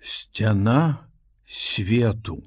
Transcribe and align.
сцяна 0.00 1.06
свету. 1.46 2.42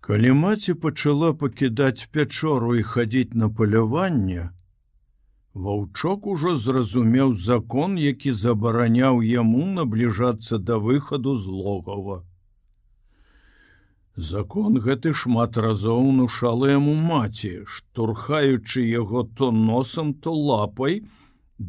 Калі 0.00 0.32
маці 0.32 0.74
пачала 0.74 1.32
пакідаць 1.32 2.08
пячору 2.12 2.74
і 2.76 2.82
хадзіць 2.82 3.38
на 3.44 3.48
паляванне, 3.48 4.50
Ваўчок 5.54 6.26
ужо 6.32 6.56
зразумеў 6.56 7.32
закон, 7.36 7.96
які 8.00 8.32
забараняў 8.32 9.20
яму 9.22 9.64
набліжацца 9.78 10.58
да 10.58 10.78
выхаду 10.78 11.34
з 11.36 11.46
логава. 11.46 12.24
Закон 14.16 14.80
гэты 14.86 15.12
шмат 15.12 15.58
разоў 15.66 16.08
нушала 16.16 16.70
яму 16.72 16.94
маці, 16.94 17.52
штурхаючы 17.74 18.80
яго 18.80 19.24
то 19.24 19.52
носам, 19.52 20.14
то 20.14 20.32
лапай, 20.32 21.02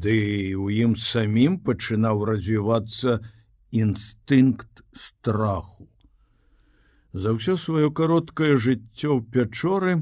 ды 0.02 0.18
у 0.57 0.70
ім 0.73 0.96
самім 1.05 1.57
пачынаў 1.68 2.23
развівацца 2.30 3.20
інстынкт 3.84 4.81
страху. 4.94 5.88
За 7.13 7.34
ўсё 7.38 7.58
сваё 7.62 7.91
кароткае 7.94 8.58
жыццё 8.58 9.09
ў 9.18 9.21
пячоры 9.34 9.94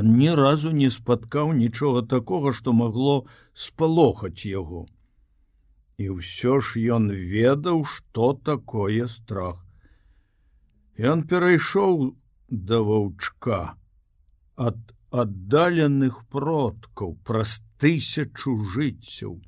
ён 0.00 0.10
ні 0.18 0.34
разу 0.38 0.70
не 0.70 0.90
спаткаў 0.94 1.52
нічога 1.58 2.02
такога, 2.06 2.52
што 2.52 2.72
магло 2.72 3.26
спалохаць 3.52 4.46
яго. 4.46 4.86
І 5.98 6.18
ўсё 6.18 6.58
ж 6.62 6.82
ён 6.96 7.10
ведаў, 7.10 7.84
што 7.84 8.32
такое 8.34 9.06
страх. 9.06 9.58
Ён 10.98 11.26
перайшоў 11.26 12.14
да 12.50 12.82
ваўчка 12.86 13.74
ад 14.56 14.78
аддаленых 15.12 16.22
продкаў 16.32 17.16
праз 17.28 17.60
тысячу 17.82 18.54
жыццяў. 18.74 19.40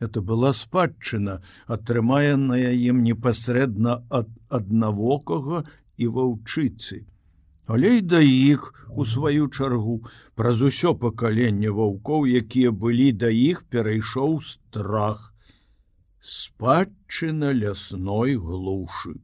Это 0.00 0.22
была 0.24 0.52
спадчына, 0.56 1.40
атрыманая 1.76 2.72
ім 2.72 3.02
непасрэдна 3.04 3.96
ад 4.18 4.30
аднавокага 4.48 5.64
і 6.00 6.06
ваўчыцы. 6.16 7.04
Але 7.70 7.90
і 7.98 8.06
да 8.12 8.20
іх 8.26 8.62
у 8.88 9.04
сваю 9.10 9.48
чаргу 9.48 9.96
праз 10.40 10.62
усё 10.68 10.94
пакаленне 11.02 11.74
ваўкоў, 11.80 12.24
якія 12.40 12.72
былі 12.84 13.10
да 13.24 13.28
іх 13.28 13.60
перайшоў 13.74 14.40
страх, 14.46 15.28
спадчына 16.20 17.52
лясной 17.60 18.40
глушы. 18.46 19.14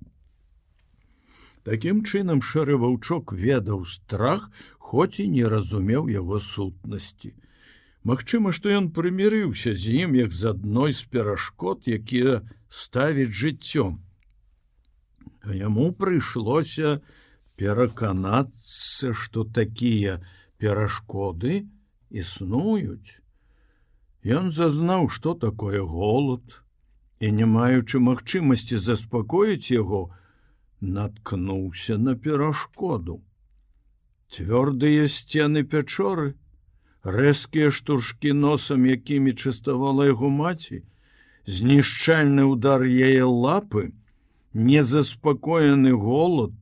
Такім 1.64 2.04
чынам 2.04 2.44
шэры 2.50 2.76
ваўчок 2.84 3.32
ведаў 3.32 3.88
страх, 3.96 4.46
хоць 4.78 5.18
і 5.24 5.26
не 5.32 5.48
разумеў 5.56 6.12
яго 6.12 6.38
сутнасці. 6.52 7.32
Магчыма, 8.06 8.52
што 8.56 8.70
ён 8.70 8.84
прымірыўся 8.96 9.72
з 9.74 9.94
ім 10.06 10.12
як 10.14 10.34
з 10.40 10.52
адной 10.54 10.92
з 10.94 11.06
перашкод, 11.14 11.88
якія 11.90 12.42
ставіць 12.80 13.34
жыццём. 13.34 13.96
А 15.42 15.56
яму 15.58 15.86
прыйшлося 16.02 17.00
пераканацца, 17.58 19.10
што 19.10 19.42
такія 19.58 20.20
перашкоды 20.62 21.66
існуюць. 22.22 23.18
Ён 24.38 24.54
зазнаў, 24.54 25.10
што 25.10 25.34
такое 25.34 25.82
голод 25.82 26.62
і 27.18 27.34
не 27.42 27.46
маючы 27.58 27.98
магчымасці 27.98 28.78
заспакоіць 28.86 29.74
яго, 29.74 30.14
наткнуўся 30.80 31.98
на 31.98 32.14
перашкоду. 32.14 33.20
Цвёрдыя 34.30 35.06
сцены 35.10 35.66
пячоры, 35.66 36.34
рэзкія 37.06 37.70
штуршкі 37.70 38.32
носам, 38.42 38.86
якімі 38.90 39.32
частавала 39.32 40.06
яго 40.10 40.30
маці, 40.30 40.82
знішчальны 41.46 42.44
удар 42.50 42.82
яе 42.82 43.24
лапы, 43.24 43.92
незаспакоены 44.52 45.94
голод, 45.94 46.54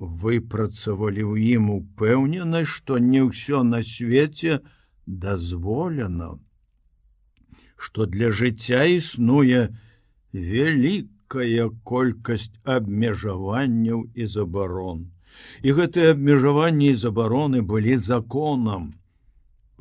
выпрацавалі 0.00 1.22
ў 1.28 1.60
ім 1.60 1.70
упэўненасць, 1.76 2.72
што 2.72 2.98
не 2.98 3.24
ўсё 3.28 3.62
на 3.62 3.84
свеце 3.84 4.60
дазволена, 5.06 6.34
што 7.76 8.06
для 8.06 8.32
жыцця 8.32 8.84
існуе 8.98 9.68
вялік 10.32 11.10
вялікая 11.34 11.70
колькасць 11.84 12.50
абмежаванняў 12.64 14.06
і 14.14 14.26
забарон. 14.26 15.10
І 15.62 15.72
гэтыя 15.72 16.14
абмежаванні 16.14 16.90
і 16.90 16.94
забароны 16.94 17.62
былі 17.62 17.96
законам. 17.96 18.94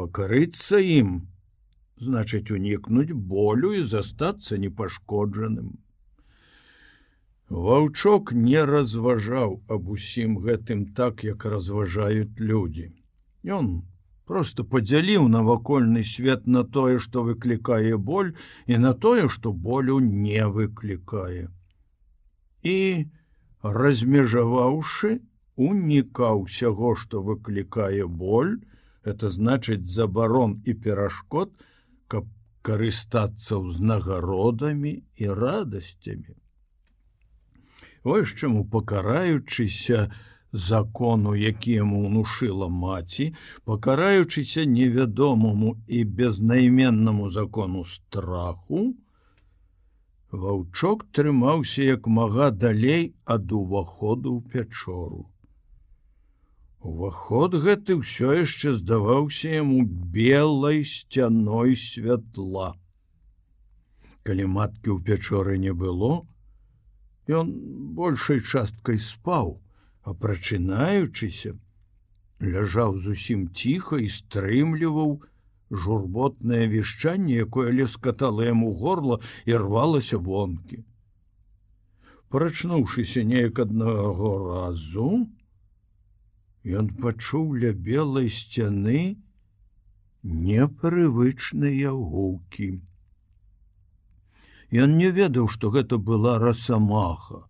Пакарыцца 0.01 0.81
ім, 0.81 1.09
значыць 2.01 2.49
унікнуць 2.55 3.13
болю 3.33 3.73
і 3.79 3.83
застацца 3.93 4.57
непашкоджаным. 4.57 5.73
Ваўчок 7.53 8.33
не 8.33 8.61
разважаў 8.65 9.55
аб 9.75 9.89
усім 9.95 10.37
гэтым 10.45 10.85
так, 10.99 11.23
як 11.23 11.45
разважаюць 11.45 12.39
людзі. 12.51 12.87
Ён 13.57 13.69
просто 14.25 14.63
падзяліў 14.63 15.27
навакольны 15.35 16.01
свет 16.11 16.47
на 16.47 16.63
тое, 16.63 16.97
што 17.05 17.23
выклікае 17.29 17.97
боль 17.97 18.33
і 18.65 18.81
на 18.85 18.93
тое, 19.05 19.27
што 19.29 19.53
болю 19.53 19.99
не 19.99 20.47
выклікае. 20.57 21.49
І 22.63 22.77
размежаваўшы, 23.61 25.19
унікаў 25.69 26.45
усяго, 26.47 26.95
што 26.95 27.21
выклікае 27.21 28.07
боль, 28.07 28.55
это 29.03 29.29
значыць 29.29 29.87
забарон 29.87 30.61
і 30.65 30.73
перашкод, 30.73 31.51
каб 32.07 32.27
карыстацца 32.63 33.59
ўзнагародамі 33.59 34.93
і 35.19 35.25
радасцямі. 35.39 36.35
Вось 38.03 38.35
чаму 38.35 38.63
пакараючыся, 38.67 40.11
закону, 40.53 41.33
які 41.35 41.71
яму 41.81 42.03
ўнушыла 42.07 42.67
маці, 42.69 43.33
пакараючыся 43.65 44.65
невядомаму 44.69 45.77
і 45.87 46.03
безнайменнаму 46.03 47.29
закону 47.29 47.83
страху, 47.83 48.93
Ваўчок 50.33 51.03
трымаўся 51.13 51.83
як 51.85 52.07
мага 52.17 52.45
далей 52.61 53.03
ад 53.33 53.51
уваходу 53.53 54.31
ў 54.37 54.41
пячору. 54.53 55.19
Уваход 56.83 57.53
гэты 57.63 57.95
ўсё 57.95 58.33
яшчэ 58.35 58.73
здаваўся 58.75 59.51
яму 59.55 59.83
белай 60.16 60.83
сцяной 60.83 61.77
святла. 61.79 62.75
Калі 64.27 64.47
маткі 64.55 64.91
ў 64.91 64.99
пячоры 65.07 65.55
не 65.63 65.71
было, 65.71 66.27
ён 67.39 67.53
большай 67.99 68.44
часткай 68.44 68.99
спаў, 68.99 69.53
апрачынаючыся, 70.03 71.53
ляжаў 72.55 72.97
зусім 73.05 73.45
ціха 73.55 74.00
і 74.03 74.09
стрымліваў 74.15 75.13
журботнае 75.85 76.67
вішчанне, 76.73 77.38
якое 77.47 77.71
лескатала 77.71 78.44
яму 78.50 78.73
горла 78.83 79.21
і 79.47 79.55
рвалася 79.63 80.19
вонкі. 80.19 80.83
Прачнуўшыся 82.27 83.23
неяк 83.23 83.63
аднаго 83.63 84.33
разу, 84.50 85.09
ён 86.63 86.90
пачуў 87.03 87.59
ля 87.59 87.74
белай 87.74 88.29
сцяны 88.31 89.18
непрывычныя 90.24 91.91
гукі. 91.91 92.79
Ён 94.74 94.96
не 94.97 95.09
ведаў, 95.12 95.50
што 95.53 95.69
гэта 95.69 95.97
была 95.97 96.40
расамаха, 96.40 97.44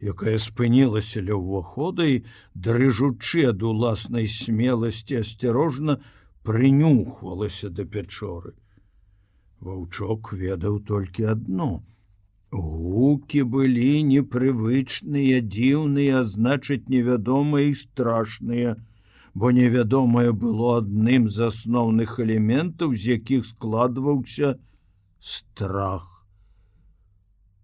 якая 0.00 0.38
спынілася 0.38 1.20
ля 1.26 1.34
ўвахода 1.34 2.06
і 2.06 2.22
дрыжучы 2.54 3.44
ад 3.50 3.62
уласнай 3.62 4.30
смеласці 4.30 5.20
асцярожна 5.20 5.98
прынюхвалася 6.46 7.68
да 7.74 7.84
пячоры. 7.84 8.54
Ваўчок 9.60 10.32
ведаў 10.32 10.78
толькі 10.86 11.28
адно. 11.34 11.82
Гукі 12.52 13.42
былі 13.54 14.02
непрывычныя, 14.10 15.40
дзіўныя, 15.54 16.24
значыць 16.24 16.88
невядомыя 16.88 17.70
і 17.70 17.74
страшныя, 17.74 18.76
бо 19.34 19.50
невядомае 19.52 20.32
было 20.32 20.78
адным 20.82 21.28
з 21.28 21.50
асноўных 21.52 22.18
элементаў, 22.24 22.94
з 22.94 23.18
якіх 23.18 23.44
складваўся 23.46 24.56
страх 25.20 26.18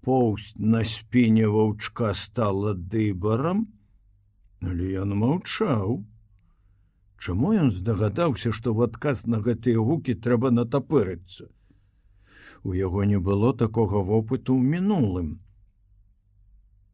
поўсць 0.05 0.53
на 0.75 0.85
спіне 0.85 1.47
ваўчка 1.49 2.13
стала 2.21 2.75
дыбарам, 2.75 3.67
але 4.61 4.91
ён 5.03 5.17
маўчаў. 5.21 6.03
Чаму 7.25 7.53
ён 7.65 7.71
здагадаўся, 7.73 8.53
што 8.53 8.75
в 8.77 8.85
адказ 8.87 9.25
на 9.35 9.41
гэтыя 9.47 9.81
гукі 9.89 10.17
трэба 10.27 10.53
натапырыцца? 10.53 11.49
У 12.65 12.73
яго 12.73 13.05
не 13.05 13.21
было 13.21 13.53
такога 13.53 14.01
вопыту 14.01 14.57
ў 14.57 14.63
мінулым. 14.75 15.29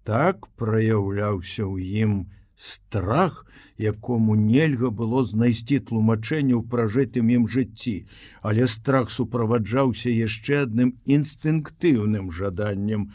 Так 0.02 0.48
праяўляўся 0.58 1.62
ў 1.62 2.02
ім 2.02 2.14
страх, 2.60 3.46
якому 3.78 4.34
нельга 4.34 4.90
было 4.90 5.22
знайсці 5.28 5.78
тлумачэнне 5.90 6.54
ў 6.58 6.62
пражытым 6.74 7.30
ім 7.36 7.46
жыцці, 7.54 7.94
але 8.42 8.66
страх 8.66 9.14
суправаджаўся 9.14 10.10
яшчэ 10.10 10.66
адным 10.66 10.90
інстынктыўным 11.06 12.34
жаданнем, 12.40 13.06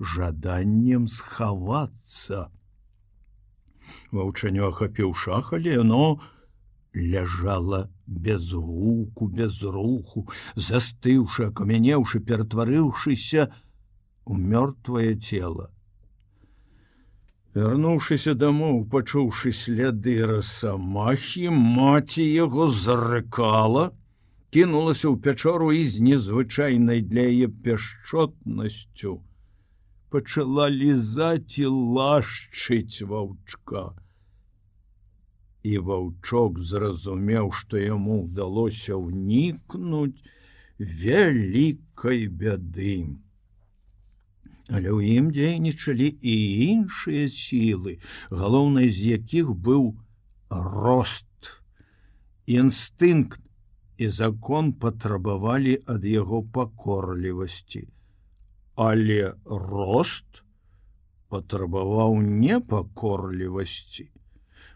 жаданнем 0.00 1.06
схавацца. 1.06 2.50
Ваўчанё 4.10 4.74
ахапіў 4.74 5.14
шах, 5.14 5.54
але 5.54 5.78
яно 5.78 6.18
ляжала 6.94 7.90
без 8.06 8.52
гуку, 8.52 9.28
без 9.28 9.62
руху, 9.62 10.28
застыўшы, 10.54 11.46
акамянеўшы, 11.50 12.20
ператварыўшыся 12.20 13.52
у 14.24 14.34
мёртвае 14.34 15.14
цело. 15.16 15.70
Вярнуўшыся 17.54 18.34
дамоў, 18.34 18.84
пачуўшы 18.90 19.50
сляды 19.52 20.18
расамахі, 20.26 21.48
маці 21.50 22.22
яго 22.22 22.68
зарыкала, 22.68 23.90
кінулася 24.50 25.10
ў 25.10 25.16
пячору 25.18 25.72
і 25.72 25.82
з 25.86 26.06
незвычайнай 26.10 27.02
для 27.02 27.26
яе 27.26 27.48
пяшчотнасцю 27.48 29.20
пачала 30.10 30.66
лізаць 30.74 31.58
і 31.62 31.66
лашчыць 31.96 33.02
ваўчка. 33.10 33.82
І 35.62 35.78
ваўчок 35.86 36.60
зразумеў, 36.60 37.50
што 37.52 37.80
яму 37.80 38.22
ўдалося 38.24 38.96
ўнікнуць 38.96 40.20
вялікай 40.78 42.28
бядым 42.28 43.18
але 44.70 44.90
ў 44.94 45.18
ім 45.18 45.30
дзейнічалі 45.34 46.08
і 46.32 46.34
іншыя 46.70 47.26
сілы, 47.34 47.98
галоўнай 48.30 48.90
з 48.94 49.18
якіх 49.18 49.50
быў 49.68 49.90
рост. 50.50 51.26
Інстынкт 52.46 53.42
і 53.98 54.08
закон 54.18 54.72
патрабавалі 54.84 55.74
ад 55.94 56.06
яго 56.06 56.42
пакорлівасці. 56.54 57.82
Але 58.74 59.34
рост 59.44 60.42
патрабаваў 61.34 62.22
непакорлівасці. 62.22 64.06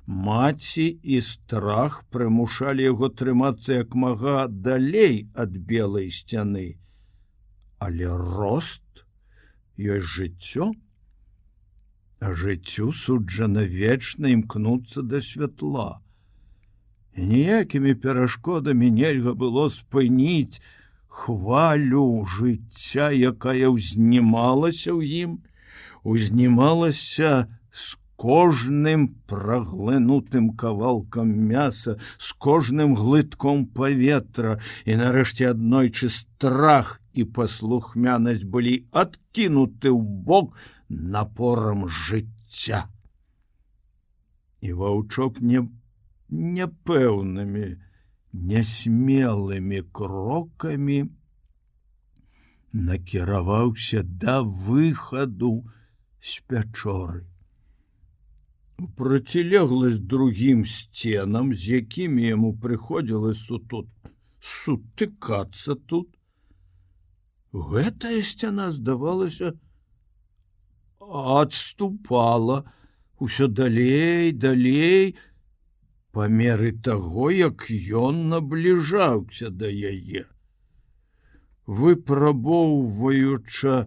Маці 0.07 0.85
і 1.03 1.21
страх 1.25 2.03
прымушалі 2.13 2.85
яго 2.85 3.09
трымацца 3.09 3.81
як 3.81 3.95
мага 3.97 4.49
далей 4.49 5.29
ад 5.33 5.57
белай 5.57 6.11
сцяны. 6.13 6.77
Але 7.81 8.13
рост 8.13 9.05
ёсць 9.81 10.11
жыццё, 10.17 10.73
а 12.21 12.35
жыццю 12.37 12.93
суджана 12.93 13.65
вечна 13.65 14.29
імкнуцца 14.37 15.01
да 15.09 15.25
святла. 15.25 16.05
І 17.17 17.25
ніякімі 17.33 17.95
перашкодамі 18.05 18.91
нельга 18.91 19.33
было 19.33 19.69
спыніць 19.73 20.61
хвалю 21.09 22.29
жыцця, 22.29 23.09
якая 23.09 23.73
ўзнімалася 23.73 24.93
ў 24.93 25.01
ім, 25.25 25.31
узнімалася 26.05 27.49
з 27.73 28.04
кожным 28.17 29.09
праглынутым 29.27 30.55
кавалкам 30.57 31.29
мяса, 31.29 31.99
з 32.19 32.33
кожным 32.39 32.95
глытком 32.95 33.67
паветра 33.67 34.61
і 34.85 34.97
нарэшце 35.01 35.51
аднойчы 35.51 36.09
страх 36.09 37.01
і 37.13 37.25
паслухмянасць 37.25 38.45
былі 38.45 38.87
адкінуты 38.91 39.91
ў 39.91 40.03
бок 40.29 40.55
напорам 40.89 41.89
жыцця. 41.89 42.87
І 44.61 44.73
ваўчок 44.73 45.41
не 45.41 45.67
няпэўнымі, 46.31 47.67
нясмелымі 48.33 49.83
крокамі 49.93 50.99
накіраваўся 52.75 54.03
да 54.03 54.43
выхаду 54.43 55.53
з 56.21 56.43
пячоры. 56.49 57.23
Процілегласць 58.97 59.99
другім 59.99 60.65
сценам, 60.65 61.55
з 61.55 61.81
якімі 61.81 62.27
яму 62.27 62.53
прыходзілася 62.63 63.59
тут 63.71 63.87
сутыкацца 64.41 65.77
тут, 65.93 66.09
гэтая 67.55 68.23
сцяна 68.31 68.73
здавалася 68.75 69.53
адступала 71.41 72.65
усё 73.19 73.49
далей 73.49 74.33
далей 74.33 75.17
по 76.11 76.29
меры 76.29 76.73
таго 76.89 77.31
як 77.31 77.71
ён 77.71 78.29
набліжаўся 78.35 79.51
да 79.51 79.67
яе. 79.67 80.27
Выпрабоўваюча 81.67 83.87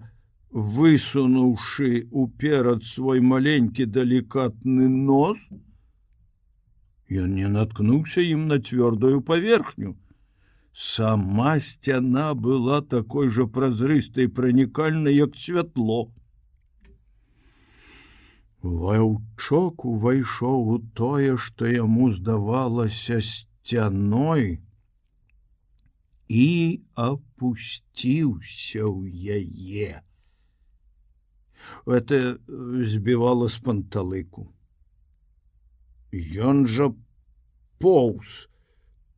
высунуўшы 0.51 2.07
уперад 2.11 2.83
свой 2.83 3.19
маленькі 3.21 3.85
далікатны 3.85 4.89
нос 4.89 5.37
ён 7.23 7.33
не 7.35 7.47
наткнуўся 7.59 8.21
ім 8.21 8.47
на 8.51 8.59
цвёрдую 8.59 9.21
паверхню 9.21 9.95
Сама 10.79 11.59
сцяна 11.59 12.35
была 12.35 12.81
такой 12.81 13.29
жа 13.35 13.47
празрыстай 13.53 14.27
пранікальнай, 14.39 15.15
як 15.15 15.35
святло. 15.35 16.11
Ваўчок 18.61 19.85
увайшоў 19.91 20.69
у 20.75 20.77
тое, 20.99 21.33
што 21.45 21.65
яму 21.65 22.11
здавалася 22.13 23.17
сцяной 23.29 24.61
і 26.29 26.47
опусціўся 26.93 28.85
ў 28.85 29.01
яе. 29.41 30.06
Это 31.85 32.37
збівала 32.83 33.47
з 33.47 33.57
панталыку. 33.63 34.47
Ён 36.51 36.67
жа 36.67 36.91
поўз, 37.83 38.47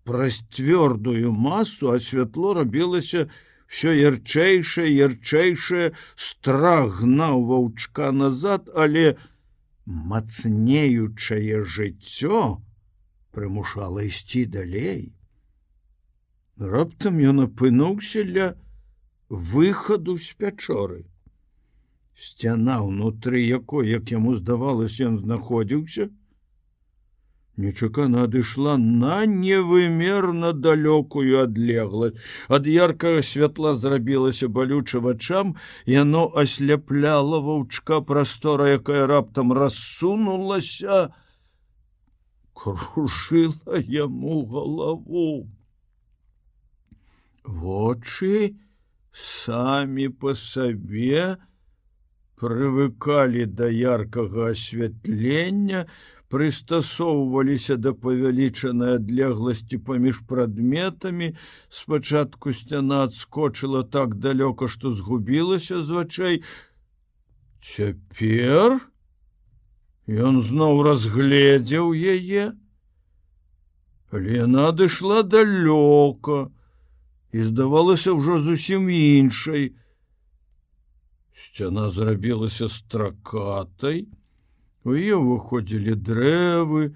праз 0.03 0.41
цвёрдую 0.53 1.31
масу 1.31 1.91
асвятло 1.93 2.53
рабілася 2.57 3.29
все 3.69 3.93
ярчэйшае 3.93 4.89
ярчэйшае. 4.89 5.91
Страх 6.15 7.01
гнаў 7.01 7.45
ваўчка 7.51 8.09
назад 8.11 8.69
але 8.73 9.17
мацнеючае 9.85 11.61
жыццё 11.77 12.41
прымушала 13.33 14.05
ісці 14.09 14.45
далей. 14.57 15.13
Раптам 16.73 17.21
ён 17.31 17.45
апынуўся 17.45 18.25
ля 18.25 18.49
выхаду 19.29 20.17
з 20.17 20.33
пячоры 20.41 21.05
сцяна 22.19 22.80
ўнутры 22.85 23.42
якой 23.42 23.90
як 23.95 24.11
яму 24.11 24.35
здавалось 24.40 24.99
ён 25.09 25.19
знаходзіўся? 25.23 26.09
Нечакана 27.59 28.23
адышла 28.23 28.78
на 28.80 29.16
невымерна 29.30 30.52
далёкую 30.66 31.42
адлегласць. 31.44 32.19
Ад 32.47 32.68
яркага 32.71 33.23
святла 33.30 33.73
зрабілася 33.76 34.47
балюча 34.47 35.02
вачам 35.04 35.56
яно 35.85 36.23
асляпляла 36.44 37.42
ваўчка 37.47 37.99
прастора 38.11 38.69
якая 38.80 39.07
раптам 39.11 39.52
рассунулася 39.52 41.02
кружила 42.54 43.83
яму 43.88 44.45
галаву. 44.56 45.49
Вочы 47.44 48.56
самі 49.11 50.09
по 50.09 50.35
сабе 50.35 51.38
прывыкалі 52.39 53.45
да 53.59 53.67
яркага 53.67 54.51
асвятлення 54.53 55.85
прыстасоўваліся 56.29 57.75
да 57.81 57.91
павялічанай 57.97 58.99
адлегласці 58.99 59.79
паміж 59.85 60.21
прадметамі. 60.29 61.33
Спачатку 61.69 62.53
сцяна 62.53 63.03
адскочыла 63.09 63.83
так 63.83 64.15
далёка 64.21 64.69
што 64.69 64.93
згубілася 64.93 65.81
з 65.81 65.89
вачэй. 65.97 66.41
Цяпер 67.65 68.77
ён 70.29 70.39
зноў 70.41 70.83
разгледзеў 70.85 71.91
яе. 71.97 72.53
Лена 74.13 74.69
адышла 74.69 75.25
далёка 75.25 76.49
і 77.33 77.39
здавалася 77.45 78.13
ўжо 78.13 78.41
зусім 78.45 78.89
іншай 78.89 79.73
сцяна 81.39 81.89
зрабілася 81.89 82.69
стракатай 82.69 84.07
У 84.87 84.95
е 84.95 85.15
выходзілі 85.19 85.93
дрэвы, 86.07 86.95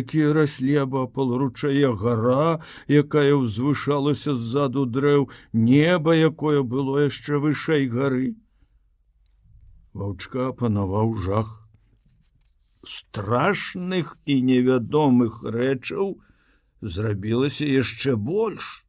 якія 0.00 0.32
раслі 0.32 0.76
абапал 0.82 1.36
ручая 1.42 1.92
гора, 1.92 2.64
якая 2.88 3.36
ўзвышалася 3.36 4.32
ззаду 4.34 4.86
дрэў, 4.88 5.28
неба, 5.52 6.16
якое 6.16 6.64
было 6.64 7.04
яшчэ 7.04 7.36
вышэй 7.44 7.86
гары. 7.92 8.32
Ваўчка 9.92 10.50
панаваў 10.56 11.14
жах. 11.28 11.54
страшных 12.86 14.16
і 14.30 14.34
невядомых 14.48 15.42
рэчаў 15.42 16.16
зрабілася 16.80 17.66
яшчэ 17.66 18.14
больш. 18.14 18.85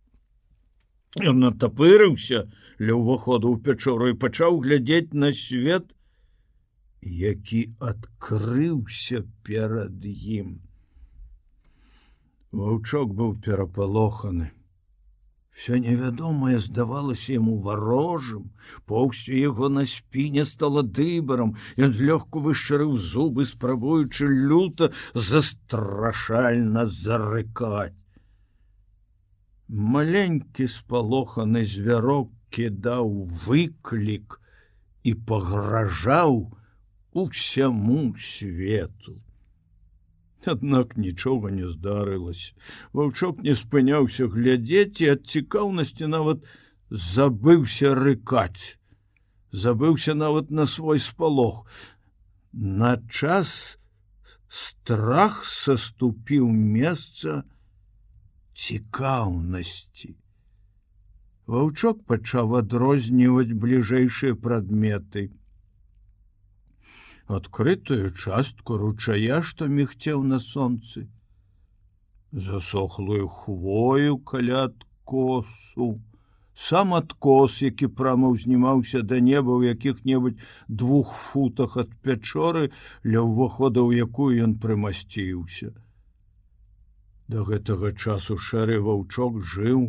Ён 1.26 1.40
натапырыўся 1.42 2.44
ля 2.80 2.94
ўваходу 2.94 3.54
ў 3.54 3.62
пячору 3.66 4.10
і 4.14 4.18
пачаў 4.22 4.60
глядзець 4.66 5.18
на 5.18 5.32
свет, 5.34 5.90
які 7.02 7.62
адкрыўся 7.80 9.24
перад 9.48 10.06
ім. 10.06 10.60
Ваўчок 12.52 13.18
быў 13.18 13.34
перапалоханы. 13.42 14.52
Всё 15.58 15.78
невядомае 15.82 16.60
здавалася 16.62 17.34
яму 17.34 17.58
варожым, 17.66 18.50
поўсцю 18.86 19.34
яго 19.34 19.70
на 19.74 19.86
спіне 19.90 20.46
стала 20.46 20.84
дыбарам, 20.84 21.56
Ён 21.82 21.94
злёгку 21.98 22.46
вышчарыў 22.46 22.94
зубы, 22.96 23.46
спрабуючы 23.46 24.30
люта 24.52 24.92
застрашальна 25.30 26.86
зарыкаць. 26.86 27.98
Маленькі 29.68 30.68
спалоханы 30.72 31.66
звярок 31.68 32.32
кідаў 32.56 33.28
выклік 33.46 34.40
і 35.04 35.14
пагражаў 35.14 36.56
усяму 37.12 38.16
свету. 38.16 39.20
Аднак 40.48 40.96
нічога 40.96 41.52
не 41.52 41.68
здарылася. 41.68 42.56
Ваўчок 42.94 43.44
не 43.44 43.56
спыняўся 43.60 44.28
глядзець 44.32 45.04
і 45.04 45.12
ад 45.18 45.28
цікаўнасці 45.28 46.08
нават 46.08 46.48
забыўся 46.90 47.92
рыкаць. 47.92 48.80
Забыўся 49.52 50.16
нават 50.16 50.52
на 50.52 50.66
свой 50.66 51.00
спалох. 51.00 51.68
На 52.54 52.96
час 53.12 53.80
страх 54.48 55.44
саступіў 55.44 56.48
месца 56.48 57.44
цікаўнасці. 58.66 60.14
Ваўчок 61.48 62.06
пачаў 62.12 62.56
адрозніваць 62.62 63.58
бліжэйшыя 63.66 64.40
прадметы 64.48 65.30
адкрытую 67.28 68.10
частку 68.16 68.78
ручая, 68.82 69.42
што 69.44 69.68
мігцеў 69.68 70.24
на 70.24 70.40
сонцы, 70.40 71.08
засохлую 72.32 73.28
хвою 73.28 74.18
каля 74.32 74.64
адкосу, 74.70 75.90
сам 76.68 76.94
адкос, 77.00 77.62
які 77.62 77.92
прама 78.00 78.32
ўзнімаўся 78.36 79.04
да 79.10 79.20
неба 79.20 79.52
ў 79.60 79.76
якіх-небудзь 79.76 80.40
двух 80.68 81.14
футах 81.24 81.78
ад 81.84 81.92
пячоры 82.02 82.72
ля 83.04 83.22
ўвахода, 83.28 83.84
у 83.84 83.92
якую 83.92 84.32
ён 84.48 84.56
прымасціўся. 84.64 85.76
Да 87.28 87.44
гэтага 87.48 87.92
часу 87.92 88.38
шэры 88.50 88.80
ваўчок 88.84 89.40
жыў 89.54 89.82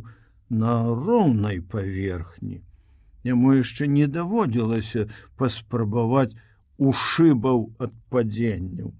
на 0.62 0.72
роўнай 1.00 1.60
паверхні. 1.74 2.62
Яму 3.24 3.54
яшчэ 3.58 3.86
не 3.96 4.06
даводзілася 4.06 5.06
паспрабаваць 5.36 6.34
ушыбаў 6.78 7.68
ад 7.86 7.92
падзенняў. 8.14 8.94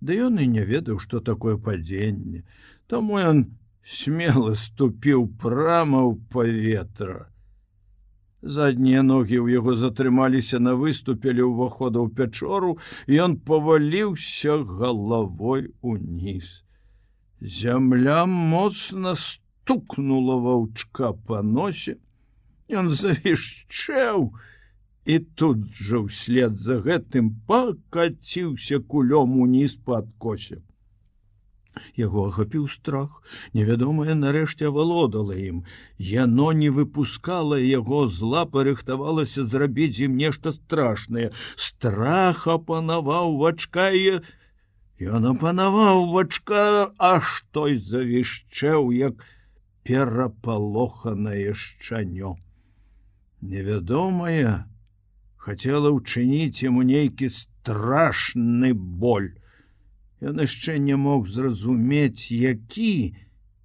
Да 0.00 0.16
ён 0.26 0.40
і 0.40 0.46
не 0.56 0.64
ведаў, 0.64 0.98
што 1.04 1.20
такое 1.20 1.56
падзенне. 1.56 2.42
Таму 2.86 3.20
ён 3.20 3.46
смело 3.84 4.54
ступіў 4.54 5.28
прама 5.44 6.02
ў 6.08 6.18
паветра. 6.34 7.30
Заднія 8.42 9.02
ногі 9.02 9.38
ў 9.40 9.56
яго 9.60 9.72
затрымаліся 9.80 10.60
на 10.60 10.74
выступелі 10.80 11.48
ўвахода 11.48 12.02
ў 12.02 12.08
пячору, 12.12 12.76
і 13.08 13.22
ён 13.28 13.38
паваліўся 13.40 14.60
галавой 14.82 15.70
уніз. 15.80 16.63
Зямля 17.40 18.26
моцна 18.26 19.14
стукнула 19.14 20.36
ваўчка 20.36 21.12
па 21.26 21.42
носе. 21.42 21.96
Ён 22.70 22.90
завішчэў, 22.90 24.30
і 25.04 25.18
тут 25.36 25.66
жа 25.76 26.04
ўслед 26.04 26.60
за 26.60 26.80
гэтым 26.84 27.34
пакаціўся 27.48 28.80
кулём 28.80 29.36
уніз 29.44 29.76
па 29.84 30.00
адкосе. 30.00 30.62
Яго 31.98 32.24
ахапіў 32.30 32.66
страх, 32.70 33.10
невядомае 33.58 34.14
нарэшце 34.14 34.70
авалодала 34.70 35.34
ім. 35.34 35.64
Яно 35.98 36.52
не 36.60 36.70
выпускала 36.70 37.58
яго 37.60 38.06
зла, 38.08 38.44
парыхтавалася 38.46 39.44
зрабіць 39.54 39.98
ім 40.06 40.16
нешта 40.16 40.54
страшнае. 40.54 41.32
Страх 41.56 42.46
апанаваў 42.56 43.36
вачкае, 43.42 44.22
Ён 45.02 45.26
апанаваў 45.26 46.06
вачка, 46.14 46.94
аж 46.98 47.42
той 47.50 47.74
завішчэў, 47.76 48.92
як 48.94 49.24
перапалоханае 49.82 51.54
шчанё. 51.54 52.38
Невядомая, 53.42 54.70
хацела 55.36 55.90
ўчыніць 55.90 56.62
яму 56.62 56.86
нейкі 56.86 57.26
страшны 57.26 58.70
боль. 58.72 59.34
Ён 60.22 60.38
яшчэ 60.40 60.78
не 60.78 60.94
мог 60.96 61.26
зразумець, 61.26 62.30
які 62.30 63.18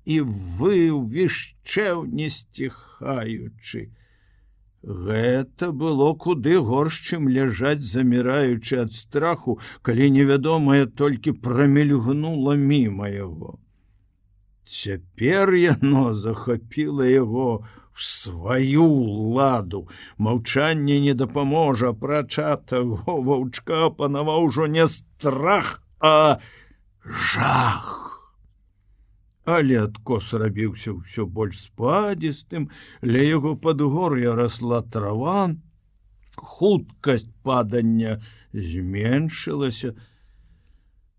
і 0.09 0.17
вы 0.57 0.89
вішчэў 0.89 2.09
не 2.09 2.33
сціхаючы. 2.33 3.93
Гэта 4.83 5.71
было 5.71 6.13
куды 6.15 6.57
горш, 6.57 6.99
чым 7.03 7.27
ляжаць 7.27 7.83
заміраючы 7.83 8.79
ад 8.83 8.93
страху, 8.93 9.59
калі 9.81 10.09
невядомае 10.15 10.85
толькі 10.85 11.35
прамельгнула 11.47 12.55
мімо 12.55 13.07
яго. 13.07 13.59
Цяпер 14.63 15.53
яно 15.55 16.13
захапіла 16.13 17.05
яго 17.05 17.65
сваю 17.99 18.87
ладу 19.35 19.87
маўчанне 20.17 20.99
не 21.05 21.13
дапаможа 21.13 21.91
прачатаго 21.93 23.15
ваўчка 23.29 23.89
панаваў 23.97 24.45
ужо 24.47 24.67
не 24.67 24.87
страх 24.87 25.81
а 25.99 26.39
жах 27.03 28.08
але 29.57 29.79
адкос 29.85 30.33
рабіўся 30.43 30.93
ўсё 30.97 31.25
больш 31.39 31.63
спадзістым 31.69 32.69
ля 33.13 33.23
яго 33.25 33.55
падгор'я 33.65 34.35
расла 34.39 34.81
трава 34.95 35.55
хуткасць 36.39 37.27
падання 37.43 38.19
зменшылася. 38.53 39.95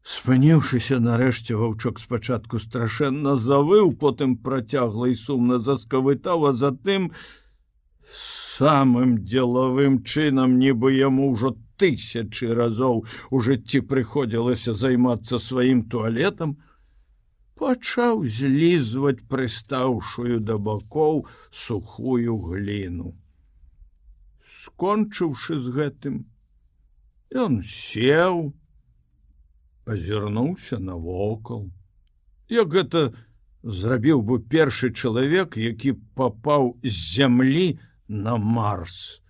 Спыніўшыся 0.00 0.96
нарэшце 1.04 1.56
ваўчок 1.60 2.00
спачатку 2.00 2.58
страшэнна 2.58 3.36
завыў, 3.36 3.92
потым 4.00 4.36
працягла 4.46 5.10
і 5.12 5.16
сумна 5.22 5.58
заскавытаў, 5.60 6.46
а 6.48 6.52
затым 6.56 7.10
самым 8.08 9.20
дзелавым 9.28 10.00
чынам 10.02 10.56
нібы 10.62 10.96
яму 10.96 11.28
ўжо 11.34 11.52
тысячы 11.76 12.48
разоў 12.56 13.04
у 13.30 13.40
жыцці 13.44 13.84
прыходзілася 13.92 14.74
займацца 14.74 15.38
сваім 15.38 15.84
туалетам, 15.92 16.56
пачаў 17.60 18.22
злізваць 18.36 19.26
прыстаўшую 19.32 20.40
да 20.50 20.56
бакоў 20.68 21.24
сухую 21.62 22.36
гліну. 22.50 23.12
Скончыўшы 24.60 25.58
з 25.64 25.74
гэтым, 25.76 26.16
ён 27.44 27.60
сеў, 27.72 28.52
азірнуўся 29.84 30.78
навокал. 30.78 31.68
Як 32.50 32.72
гэта 32.74 33.02
зрабіў 33.62 34.22
бы 34.22 34.38
першы 34.54 34.90
чалавек, 34.90 35.56
які 35.56 35.92
папаў 36.20 36.76
з 36.82 36.94
зямлі 37.14 37.66
на 38.08 38.36
марс. 38.36 39.22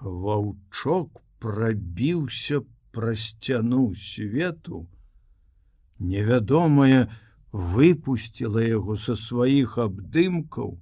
Ваўчок 0.00 1.20
прабіўся 1.38 2.62
пра 2.92 3.14
сцяну 3.14 3.92
свету. 3.94 4.86
Невядомае 6.02 7.06
выпусціла 7.52 8.62
яго 8.64 8.96
са 8.96 9.14
сваіх 9.24 9.76
абдымкаў. 9.84 10.72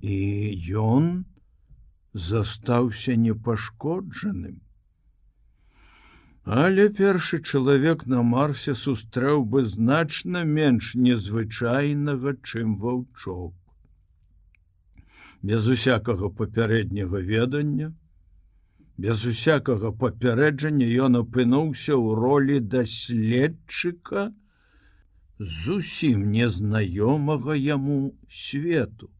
І 0.00 0.18
ён 0.82 1.10
застаўся 2.28 3.16
непашкоджаным. 3.26 4.56
Але 6.48 6.88
першы 6.88 7.42
чалавек 7.44 8.06
на 8.06 8.22
марсе 8.24 8.72
сустрэў 8.82 9.44
бы 9.54 9.64
значна 9.68 10.44
менш 10.48 10.94
незвычайнага, 10.96 12.32
чым 12.40 12.78
ваўчок. 12.84 13.52
Без 15.42 15.68
усякага 15.68 16.30
папярэдняга 16.38 17.20
ведання, 17.20 17.92
без 18.98 19.24
усякага 19.30 19.92
папярэджання 20.02 20.88
ён 21.06 21.20
апынуўся 21.20 21.94
ў 21.94 22.16
ролі 22.22 22.56
даследчыка 22.74 24.24
зусім 25.38 26.26
незнаёмага 26.34 27.54
яму 27.54 28.00
свету. 28.40 29.12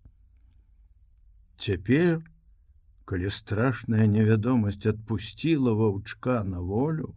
Цяпер, 1.63 2.19
калі 3.07 3.31
страшная 3.31 4.11
невядомасць 4.17 4.91
адпусціла 4.95 5.79
ваўчка 5.79 6.43
на 6.43 6.61
волю, 6.73 7.15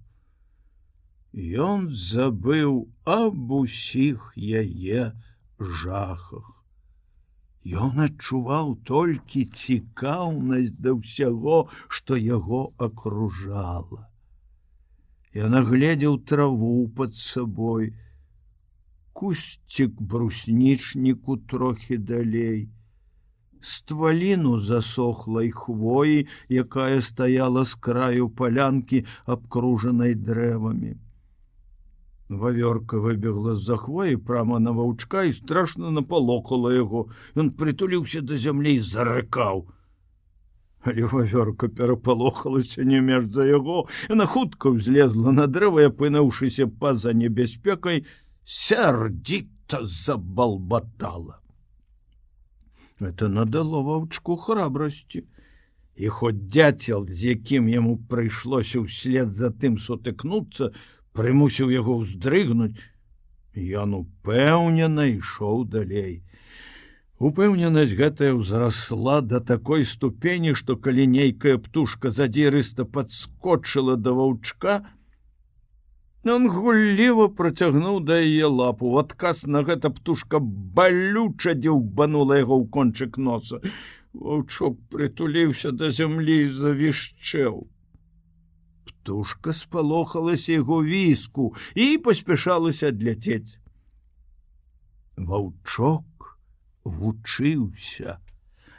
Ён 1.33 1.87
забыў 1.95 2.91
аб 3.07 3.51
усіх 3.55 4.33
яе 4.35 5.13
жахах. 5.59 6.60
Ён 7.61 7.99
адчуваў 8.01 8.71
толькі 8.89 9.45
цікаўнасць 9.45 10.73
да 10.81 10.93
ўсяго, 10.97 11.69
што 11.87 12.17
яго 12.17 12.73
акружала. 12.77 14.09
Ён 15.37 15.53
агледзеў 15.61 16.17
траву 16.25 16.89
под 16.89 17.15
сабой, 17.15 17.93
кусцік 19.13 20.01
бруснічніку 20.01 21.37
трохі 21.37 21.97
далей, 21.97 22.69
стваліну 23.61 24.57
засохлай 24.59 25.51
хвоі, 25.51 26.25
якая 26.49 27.01
стаяла 27.01 27.63
з 27.65 27.77
краю 27.77 28.29
палянкі, 28.29 29.05
абкружанай 29.25 30.17
дрэвамі. 30.17 30.97
Вавёрка 32.31 32.95
выбегла 32.95 33.55
з-за 33.59 33.75
хвоі 33.75 34.15
прама 34.15 34.59
на 34.63 34.71
ваўчка 34.71 35.23
і 35.27 35.33
страшна 35.35 35.91
напалохала 35.91 36.71
яго. 36.71 37.11
Ён 37.35 37.51
прытуліўся 37.59 38.21
да 38.23 38.39
зямлі 38.39 38.79
і 38.79 38.83
зарыкаў. 38.87 39.67
Але 40.87 41.03
вавёрка 41.11 41.67
перапалохалася 41.67 42.87
не 42.87 43.01
меж 43.03 43.27
за 43.35 43.43
яго, 43.45 43.91
Яна 44.07 44.25
хутка 44.31 44.71
ўзлезла 44.71 45.35
на 45.35 45.47
дрэва, 45.51 45.91
апынуўшыся 45.91 46.71
па-за 46.71 47.11
небяспекай, 47.11 48.07
сярдзіта 48.47 49.83
забалбатала. 49.83 51.43
Это 53.01 53.27
надало 53.27 53.83
ваўчку 53.83 54.37
храбрасці. 54.37 55.27
І 55.99 56.07
хоць 56.07 56.47
дзяцел, 56.47 57.03
з 57.11 57.35
якім 57.35 57.67
яму 57.67 57.99
прыйшлося 58.07 58.79
ўслед 58.87 59.35
за 59.35 59.51
тым 59.51 59.75
сутыкнуцца, 59.75 60.71
прымусіў 61.17 61.71
яго 61.73 61.97
ўздрыгнуць, 62.01 62.81
ён 63.83 63.95
упэўнена 64.01 65.07
ішоў 65.11 65.65
далей. 65.75 66.23
Упэўненасць 67.21 67.97
гэтая 67.97 68.31
ўзрасла 68.33 69.21
да 69.21 69.39
такой 69.39 69.85
ступені, 69.85 70.55
што 70.57 70.77
калі 70.77 71.05
нейкая 71.17 71.59
птушка 71.61 72.09
задзірыста 72.09 72.85
падскочыла 72.85 73.95
да 73.97 74.15
ваўчка, 74.17 74.81
Ён 76.21 76.43
гулліва 76.53 77.23
процягнуў 77.33 77.95
да 78.05 78.19
яе 78.21 78.45
лапу 78.45 78.91
в 78.93 78.97
адказ 79.01 79.47
на 79.49 79.63
гэта 79.65 79.89
птушка 79.89 80.37
балюча 80.39 81.55
дзеўбанула 81.57 82.37
яго 82.37 82.61
ў 82.61 82.69
кончык 82.69 83.17
носа. 83.17 83.57
Ваўчок 84.13 84.77
прытуліўся 84.93 85.71
да 85.73 85.89
зямлі 85.89 86.35
і 86.45 86.51
завішчэў. 86.53 87.65
Птушка 89.01 89.49
спалохалася 89.49 90.53
яго 90.53 90.83
віску 90.85 91.55
і 91.73 91.97
паспяшалася 92.05 92.93
адляцець. 92.93 93.57
Ваўчок 95.17 96.37
вучыўся. 96.85 98.21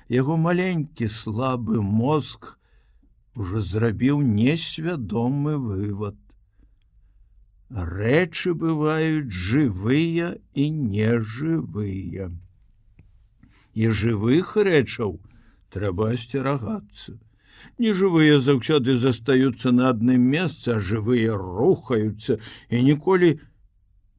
Яго 0.07 0.37
маленькі 0.38 1.11
слабы 1.11 1.83
мозг 1.83 2.55
уже 3.35 3.67
зрабіў 3.67 4.23
несвядомы 4.23 5.59
вывод 5.59 6.23
рэчы 7.73 8.55
бываюць 8.62 9.33
жывыя 9.33 10.37
і 10.55 10.71
нежывыя. 10.71 12.31
І 13.75 13.88
жывых 13.88 14.57
рэчаў 14.71 15.19
трэба 15.73 16.12
асцерагацца. 16.14 17.19
Нежывыя 17.79 18.38
заўсёды 18.38 18.97
застаюцца 18.97 19.73
на 19.73 19.88
адным 19.88 20.21
месцы, 20.21 20.76
а 20.76 20.81
жывыя 20.81 21.37
рухаюцца 21.37 22.38
і 22.69 22.83
ніколі 22.83 23.38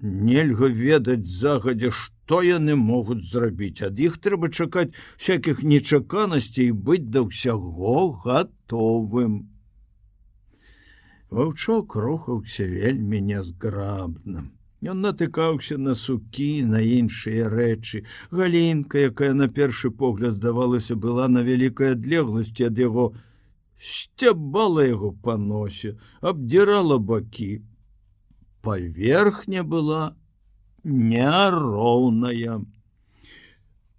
нельга 0.01 0.67
ведаць 0.67 1.27
загадзя, 1.27 1.91
што 1.91 2.41
яны 2.41 2.75
могуць 2.75 3.23
зрабіць. 3.29 3.81
Ад 3.87 3.99
іх 3.99 4.17
трэба 4.17 4.49
чакаць 4.49 4.91
всякихх 5.17 5.63
нечаканасцей 5.63 6.71
быць 6.71 7.07
да 7.07 7.23
ўсяго 7.23 8.19
гатовым. 8.25 9.47
Ваўчок 11.29 11.95
рухаўся 11.95 12.65
вельмі 12.67 13.21
нязграбна. 13.21 14.49
Ён 14.83 14.99
натыкаўся 14.99 15.77
на 15.79 15.93
сукі, 15.95 16.65
на 16.67 16.81
іншыя 16.83 17.47
рэчы. 17.49 18.03
Галінка, 18.31 18.99
якая 19.09 19.33
на 19.33 19.47
першы 19.47 19.89
погляд 19.89 20.35
здавалася 20.41 20.95
была 20.95 21.29
на 21.31 21.41
вялікай 21.47 21.95
адлегласці 21.95 22.67
ад 22.67 22.81
яго, 22.83 23.05
сцябала 23.83 24.85
яго 24.87 25.11
па 25.23 25.37
носе, 25.37 25.95
абдзірала 26.21 26.99
бакі. 26.99 27.61
Паверхня 28.63 29.63
была 29.63 30.03
няроўная. 30.83 32.61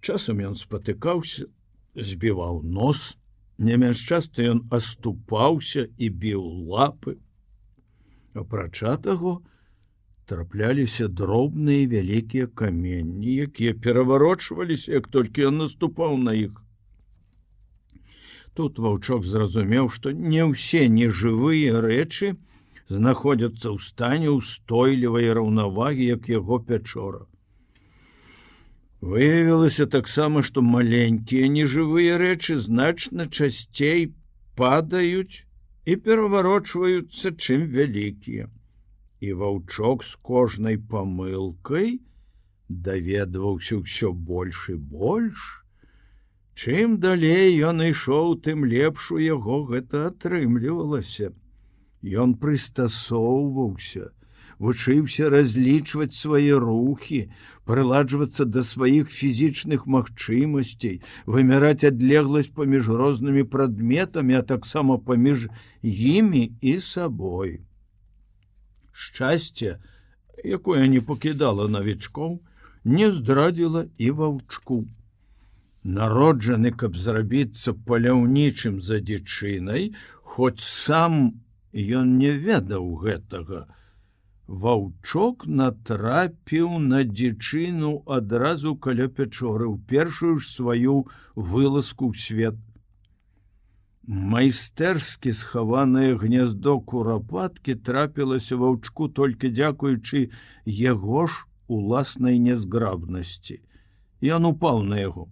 Часам 0.00 0.40
ён 0.52 0.56
спатыкаўся, 0.60 1.50
збіваў 1.94 2.62
нос, 2.64 3.12
Не 3.58 3.76
менш 3.78 4.00
часта 4.08 4.42
ён 4.50 4.60
astупаўся 4.74 5.86
і 5.96 6.08
біў 6.22 6.42
лапы. 6.70 7.14
Апрача 8.34 8.96
таго, 8.98 9.34
трапляліся 10.26 11.06
дробныя 11.06 11.86
вялікія 11.86 12.46
каменні, 12.46 13.36
якія 13.46 13.74
пераварочваліся, 13.74 14.92
як 14.98 15.06
толькі 15.08 15.46
ён 15.52 15.62
наступаў 15.62 16.18
на 16.18 16.34
іх. 16.34 16.63
Тут 18.54 18.78
ваўчок 18.78 19.24
зразумеў, 19.26 19.88
што 19.90 20.10
не 20.14 20.44
ўсе 20.46 20.86
нежывыя 20.96 21.80
рэчы 21.84 22.34
знаходзяцца 22.96 23.66
ў 23.74 23.78
стане 23.82 24.34
ўстойлівай 24.34 25.32
раўнавагі, 25.38 26.04
як 26.16 26.28
яго 26.32 26.58
пячора. 26.68 27.24
Выявілася 29.04 29.86
таксама, 29.94 30.42
што 30.48 30.62
маленькія 30.62 31.48
нежывыя 31.56 32.20
рэчы 32.22 32.60
значна 32.66 33.26
часцей 33.26 34.06
падаюць 34.60 35.44
і 35.84 35.96
пераварочваюцца 36.06 37.34
чым 37.34 37.66
вялікія. 37.74 38.48
І 39.20 39.34
ваўчок 39.42 40.06
з 40.06 40.14
кожнай 40.30 40.78
памылкай 40.94 41.98
даведваўся 42.68 43.82
ўсё 43.82 44.14
больш 44.32 44.68
і 44.70 44.80
больш. 44.96 45.63
Чым 46.54 46.98
далей 47.02 47.58
ён 47.66 47.82
ішоў, 47.82 48.36
тым 48.46 48.64
лепш 48.64 49.10
у 49.10 49.18
яго 49.18 49.64
гэта 49.70 50.06
атрымлівалася. 50.10 51.32
Ён 52.04 52.34
прыстасоўваўся, 52.38 54.12
вучыўся 54.62 55.30
разлічваць 55.34 56.14
свае 56.14 56.54
рухі, 56.62 57.20
прыладжвацца 57.66 58.46
да 58.46 58.62
сваіх 58.62 59.10
фізічных 59.10 59.86
магчымасцей, 59.96 61.02
вымяраць 61.26 61.88
адлегласць 61.90 62.54
паміж 62.54 62.90
рознымі 63.02 63.44
прадметамі, 63.50 64.38
а 64.38 64.46
таксама 64.54 64.98
паміж 64.98 65.48
імі 65.82 66.44
і 66.60 66.78
сабой. 66.78 67.60
Шчасце, 68.92 69.80
якое 70.44 70.86
не 70.86 71.00
пакідала 71.00 71.66
навічкоў, 71.66 72.38
не 72.84 73.10
здрадзіла 73.10 73.88
і 73.98 74.10
ваўчку. 74.20 74.84
Народжаны, 75.84 76.72
каб 76.72 76.96
зрабіцца 76.96 77.76
паляўнічым 77.88 78.80
за 78.80 79.00
дзічынай, 79.00 79.92
хоць 80.34 80.60
сам 80.64 81.40
ён 82.00 82.16
не 82.18 82.32
ведаў 82.32 82.94
гэтага, 83.04 83.66
Ваўчок 84.46 85.46
натрапіў 85.46 86.78
на 86.78 87.00
дзічыну 87.04 87.92
адразу 88.16 88.76
каля 88.76 89.08
пячоры 89.08 89.64
ў 89.72 89.80
першую 89.88 90.36
ж 90.36 90.44
сваю 90.44 90.96
вылазку 91.34 92.12
ў 92.12 92.20
свет. 92.20 92.58
Майстэрскі 94.04 95.32
схаванае 95.32 96.12
гняздо 96.20 96.76
курапаткі 96.80 97.74
трапілася 97.88 98.60
ваўчку 98.60 99.08
толькі 99.08 99.48
дзякуючы 99.48 100.28
яго 100.66 101.24
ж 101.24 101.48
уласнай 101.68 102.36
нязграбнасці. 102.36 103.64
Ён 104.20 104.52
упаў 104.52 104.84
на 104.84 105.00
яго. 105.00 105.24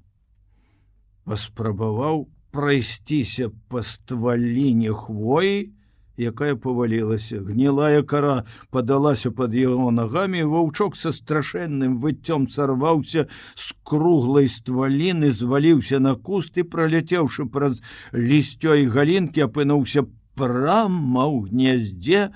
Паспрабаваў 1.24 2.26
прайсціся 2.52 3.48
па 3.72 3.82
стваліне 3.82 4.92
хвоі, 4.92 5.72
якая 6.18 6.54
павалілася. 6.56 7.40
Гнілая 7.40 8.02
кара 8.02 8.44
падалася 8.70 9.30
под 9.30 9.54
яго 9.54 9.90
нагамі 9.90 10.42
ваўчок 10.44 10.96
са 10.96 11.12
страшэнным 11.12 11.98
выццём 12.04 12.48
сарваўся 12.52 13.26
з 13.54 13.66
круглай 13.82 14.48
стваліны 14.52 15.30
зваліўся 15.30 16.00
на 16.00 16.14
куст 16.14 16.58
і 16.58 16.68
праляцеўшы 16.68 17.48
праз 17.48 17.82
лісцёй 18.12 18.86
галінкі 18.92 19.48
апынуўся 19.48 20.04
прама 20.36 21.24
ў 21.28 21.48
гнездзе 21.48 22.28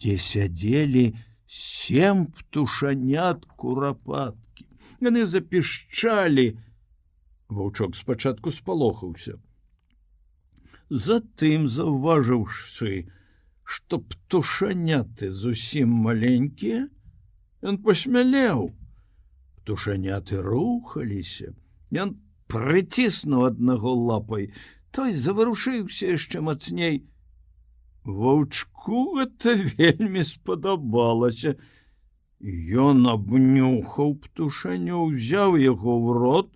дзе 0.00 0.16
сядзелі 0.16 1.12
сем 1.46 2.26
птушанят 2.32 3.44
курапаткі. 3.56 4.64
Яны 5.00 5.26
запішчалі 5.26 6.56
ваўчок 7.50 7.96
спачатку 7.98 8.50
спалохаўся 8.50 9.38
Затым 10.90 11.68
заўважыўшы, 11.70 12.94
што 13.62 13.98
птушаняты 14.02 15.30
зусім 15.30 15.92
маленькія, 16.06 16.88
Ён 17.62 17.76
пасмялеў. 17.84 18.72
Птушаняты 19.60 20.40
рухаліся. 20.42 21.52
Ён 21.92 22.16
прыціснуў 22.48 23.44
аднаго 23.50 23.92
лапай, 23.92 24.48
той 24.96 25.12
заварушыўся 25.12 26.16
яшчэ 26.16 26.40
мацней. 26.40 27.04
Ваўчку 28.04 29.02
гэта 29.18 29.54
вельмі 29.76 30.24
спадабалася. 30.24 31.54
Ён 32.40 33.04
абнюхаў 33.12 34.16
птушанё, 34.24 35.04
узяў 35.12 35.60
яго 35.60 35.92
ў 36.00 36.16
рот. 36.16 36.48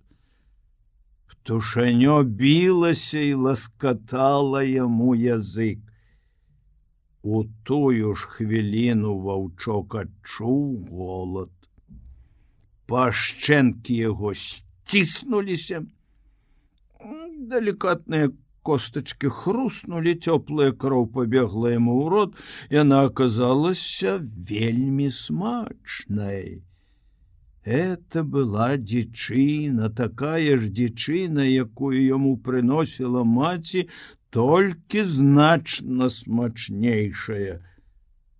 Птушанё 1.45 2.23
білася 2.23 3.21
і 3.21 3.33
ласкатала 3.45 4.63
яму 4.65 5.13
язык. 5.13 5.77
У 7.21 7.43
тую 7.69 8.15
ж 8.17 8.29
хвіліну 8.37 9.11
ваўчок 9.27 9.93
адчуў 10.01 10.89
голод. 10.89 11.53
Пашчэнкі 12.89 13.93
яго 13.93 14.33
сціснуліся. 14.33 15.85
Далікатныя 17.53 18.33
костачки 18.65 19.29
хрустнули 19.29 20.17
цёплая 20.17 20.73
кроў 20.73 21.05
побегла 21.13 21.77
ему 21.77 22.01
ў 22.01 22.05
рот 22.09 22.31
и 22.73 22.81
она 22.81 23.05
оказалася 23.05 24.17
вельмі 24.49 25.13
смачной 25.13 26.64
это 27.65 28.23
была 28.23 28.77
дзічына 28.77 29.89
такая 29.89 30.57
ж 30.63 30.71
дзічына 30.79 31.45
якую 31.49 31.97
яму 31.97 32.37
приносила 32.37 33.23
маці 33.35 33.87
толькі 34.29 35.03
значна 35.03 36.09
смачнейшая 36.09 37.61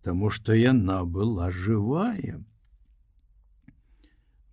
тому 0.07 0.29
что 0.29 0.53
яна 0.53 1.03
была 1.03 1.51
живая 1.51 2.41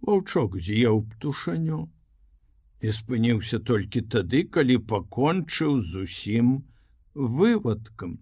ваўчок 0.01 0.57
з'еў 0.59 1.03
птушаню 1.15 1.83
і 2.83 2.91
спыніўся 2.91 3.59
толькі 3.71 4.03
тады, 4.15 4.43
калі 4.55 4.77
пакончыў 4.93 5.79
зусім 5.79 6.49
вывадкам. 7.15 8.19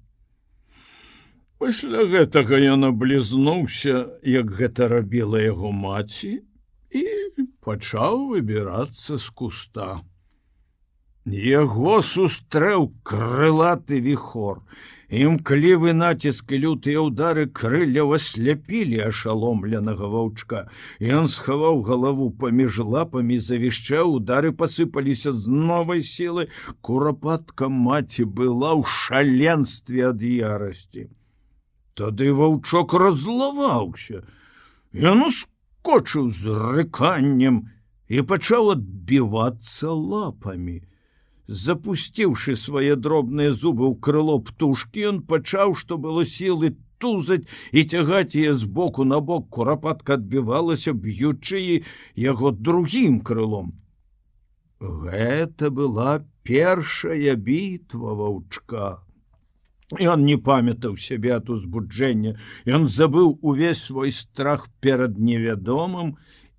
Пасля 1.61 2.03
гэтага 2.09 2.59
ён 2.75 2.87
аблізнуўся, 2.89 3.97
як 4.35 4.53
гэта 4.61 4.87
рабіла 4.93 5.43
яго 5.43 5.73
маці 5.81 6.31
і 7.01 7.03
пачаў 7.67 8.17
выбірацца 8.31 9.19
з 9.25 9.27
куста. 9.41 9.89
Яго 11.49 11.99
сустрэў 12.13 12.87
крылаты 13.11 14.01
віхор, 14.09 14.65
імклівы 15.25 15.93
націск 15.99 16.57
і 16.57 16.63
лютыя 16.65 17.05
ўдары 17.11 17.45
крылляў 17.61 18.17
асляпілі 18.21 19.05
ашаломленага 19.11 20.11
ваўчка. 20.17 20.65
Ён 21.21 21.29
схаваў 21.37 21.85
галаву 21.93 22.33
паміж 22.41 22.81
лапамі 22.97 23.37
завішчаў 23.53 24.17
удары 24.17 24.57
пасыпаліся 24.65 25.37
з 25.37 25.61
новай 25.69 26.01
сілы. 26.17 26.49
Курапатка 26.81 27.69
маці 27.69 28.29
была 28.43 28.73
ў 28.81 29.01
шаленстве 29.05 30.13
ад 30.17 30.31
ярасці 30.33 31.11
тады 32.01 32.33
ваўчок 32.37 32.95
разлаваўся. 33.03 34.23
Ён 35.11 35.27
ускочыў 35.29 36.31
з 36.43 36.55
рыканнем 36.77 37.59
і 38.09 38.23
пачаў 38.31 38.71
адбівацца 38.77 39.93
лапамі. 40.13 40.79
Запусціўшы 41.65 42.55
свае 42.57 42.95
дробныя 43.05 43.53
зубы 43.53 43.85
ў 43.91 44.01
крыло 44.07 44.39
птушки 44.47 45.05
ён 45.11 45.21
пачаў 45.33 45.75
што 45.83 45.99
было 46.07 46.25
сілы 46.33 46.73
тузаць 47.05 47.45
і 47.73 47.85
цягаць 47.85 48.39
яе 48.39 48.55
з 48.55 48.71
боку 48.81 49.05
на 49.13 49.21
бок. 49.21 49.51
Курапатка 49.59 50.17
адбівалася 50.21 50.97
б'ючы 51.05 51.85
яго 52.31 52.55
другім 52.71 53.21
крылом. 53.21 53.77
Гэта 54.81 55.69
была 55.69 56.25
першая 56.49 57.37
бітва 57.37 58.17
ваўчка 58.25 58.91
он 59.99 60.25
не 60.25 60.37
памятаў 60.51 60.97
сябе 60.97 61.35
от 61.37 61.51
узбуджэння 61.51 62.37
ён 62.67 62.87
забыў 62.87 63.39
увесь 63.43 63.83
свой 63.83 64.13
страх 64.13 64.69
перад 64.81 65.19
невядомым 65.19 66.17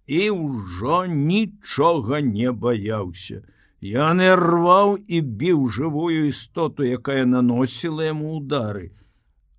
і 0.08 0.22
ўжо 0.36 1.06
нічога 1.06 2.22
не 2.22 2.52
баяўся 2.52 3.42
Яны 3.82 4.26
рваў 4.38 4.92
і 5.10 5.20
біў 5.42 5.62
жывую 5.74 6.30
істоту, 6.30 6.86
якая 6.86 7.26
наносіла 7.26 8.06
яму 8.14 8.38
удары. 8.38 8.92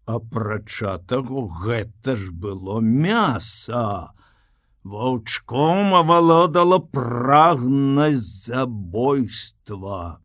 Апрача 0.06 0.98
таго 1.10 1.48
гэта 1.62 2.14
ж 2.14 2.30
было 2.30 2.78
мяса. 2.78 4.14
Ваўчком 4.84 5.94
авалодала 5.98 6.78
прагнасць 6.78 8.46
забойства. 8.46 10.22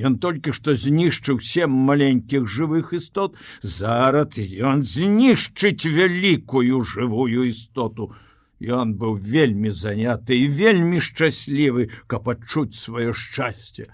Ён 0.00 0.16
толькі 0.24 0.52
што 0.56 0.74
знішчыў 0.82 1.40
сем 1.44 1.72
маленькіх 1.88 2.46
жывых 2.48 2.92
істот, 2.96 3.36
зараз 3.60 4.38
ён 4.72 4.84
знішчыць 4.90 5.84
вялікую 5.84 6.80
жывую 6.92 7.48
істоту. 7.48 8.12
Ён 8.60 8.94
быў 9.00 9.16
вельмі 9.34 9.72
заняты 9.72 10.36
і 10.36 10.46
вельмі 10.60 11.00
шчаслівы, 11.00 11.88
каб 12.06 12.28
адчуць 12.32 12.76
сваё 12.76 13.12
шчасце. 13.12 13.88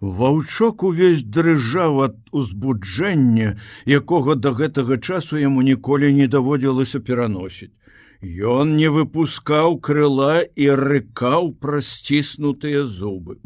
Ваўчок 0.00 0.82
увесь 0.86 1.22
дрыжаў 1.24 2.02
ад 2.06 2.16
узбуджэння, 2.30 3.56
якога 3.86 4.34
да 4.36 4.52
гэтага 4.52 4.98
часу 4.98 5.40
яму 5.40 5.62
ніколі 5.62 6.12
не 6.12 6.26
даводзілася 6.28 7.00
пераносіць. 7.00 7.72
Ён 8.22 8.76
не 8.76 8.90
выпускаў 8.92 9.80
крыла 9.80 10.42
і 10.42 10.70
рыкаў 10.82 11.54
праз 11.60 11.88
сціснутыя 11.98 12.84
зубы. 12.84 13.38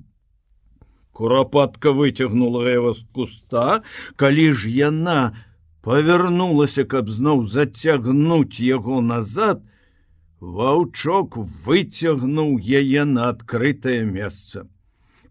Курапатка 1.21 1.91
выцягнула 1.93 2.65
яго 2.73 2.91
з 2.97 3.05
куста, 3.13 3.83
калі 4.17 4.45
ж 4.57 4.71
яна 4.73 5.37
павярнулася, 5.85 6.85
каб 6.89 7.11
зноў 7.13 7.43
зацягнуць 7.45 8.57
яго 8.65 9.01
назад, 9.05 9.61
Ваўчок 10.41 11.37
выцягнуў 11.67 12.55
яе 12.79 13.05
на 13.05 13.27
адкрытае 13.35 13.99
месца. 14.09 14.65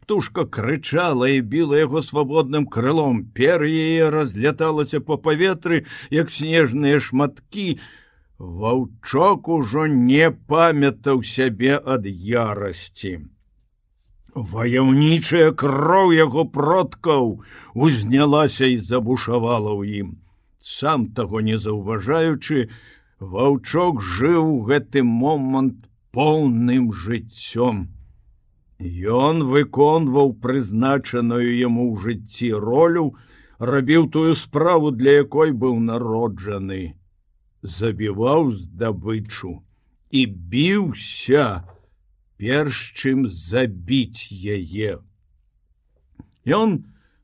Птушка 0.04 0.46
крычала 0.46 1.32
і 1.34 1.42
біла 1.56 1.82
яго 1.82 2.06
свабодным 2.06 2.70
крылом. 2.70 3.26
Пер 3.34 3.66
яе 3.66 4.14
разляталася 4.14 5.02
па 5.02 5.18
паветры, 5.18 5.82
як 6.14 6.30
снежныя 6.30 7.02
шматкі. 7.02 7.82
Ваўчок 8.38 9.50
ужо 9.58 9.90
не 9.90 10.30
памятаў 10.30 11.26
сябе 11.34 11.82
ад 11.82 12.06
ярасці. 12.06 13.18
Ваяўнічая 14.36 15.52
кроў 15.52 16.14
яго 16.14 16.46
продкаў 16.46 17.42
узнялася 17.74 18.70
і 18.70 18.78
забушавала 18.78 19.74
ў 19.74 20.04
ім. 20.04 20.10
Сам 20.62 21.10
таго 21.18 21.42
не 21.42 21.58
заўважаючы, 21.58 22.70
Ваўчок 23.20 24.00
жыў 24.00 24.64
гэты 24.64 25.04
момант 25.04 25.90
поўным 26.16 26.92
жыццём. 26.96 27.90
Ён 28.80 29.44
выконваў 29.44 30.32
прызначаную 30.40 31.52
яму 31.60 31.92
ў 31.92 32.00
жыцці 32.00 32.54
ролю, 32.64 33.20
рабіў 33.60 34.08
тую 34.08 34.36
справу, 34.40 34.92
для 34.92 35.20
якой 35.20 35.52
быў 35.52 35.84
народжаны, 35.84 36.96
забіваў 37.62 38.56
здабычу 38.56 39.60
і 40.12 40.26
біўся, 40.26 41.68
перш 42.40 42.82
чым 42.96 43.28
забіць 43.28 44.32
яе. 44.32 45.00
Ён 46.48 46.78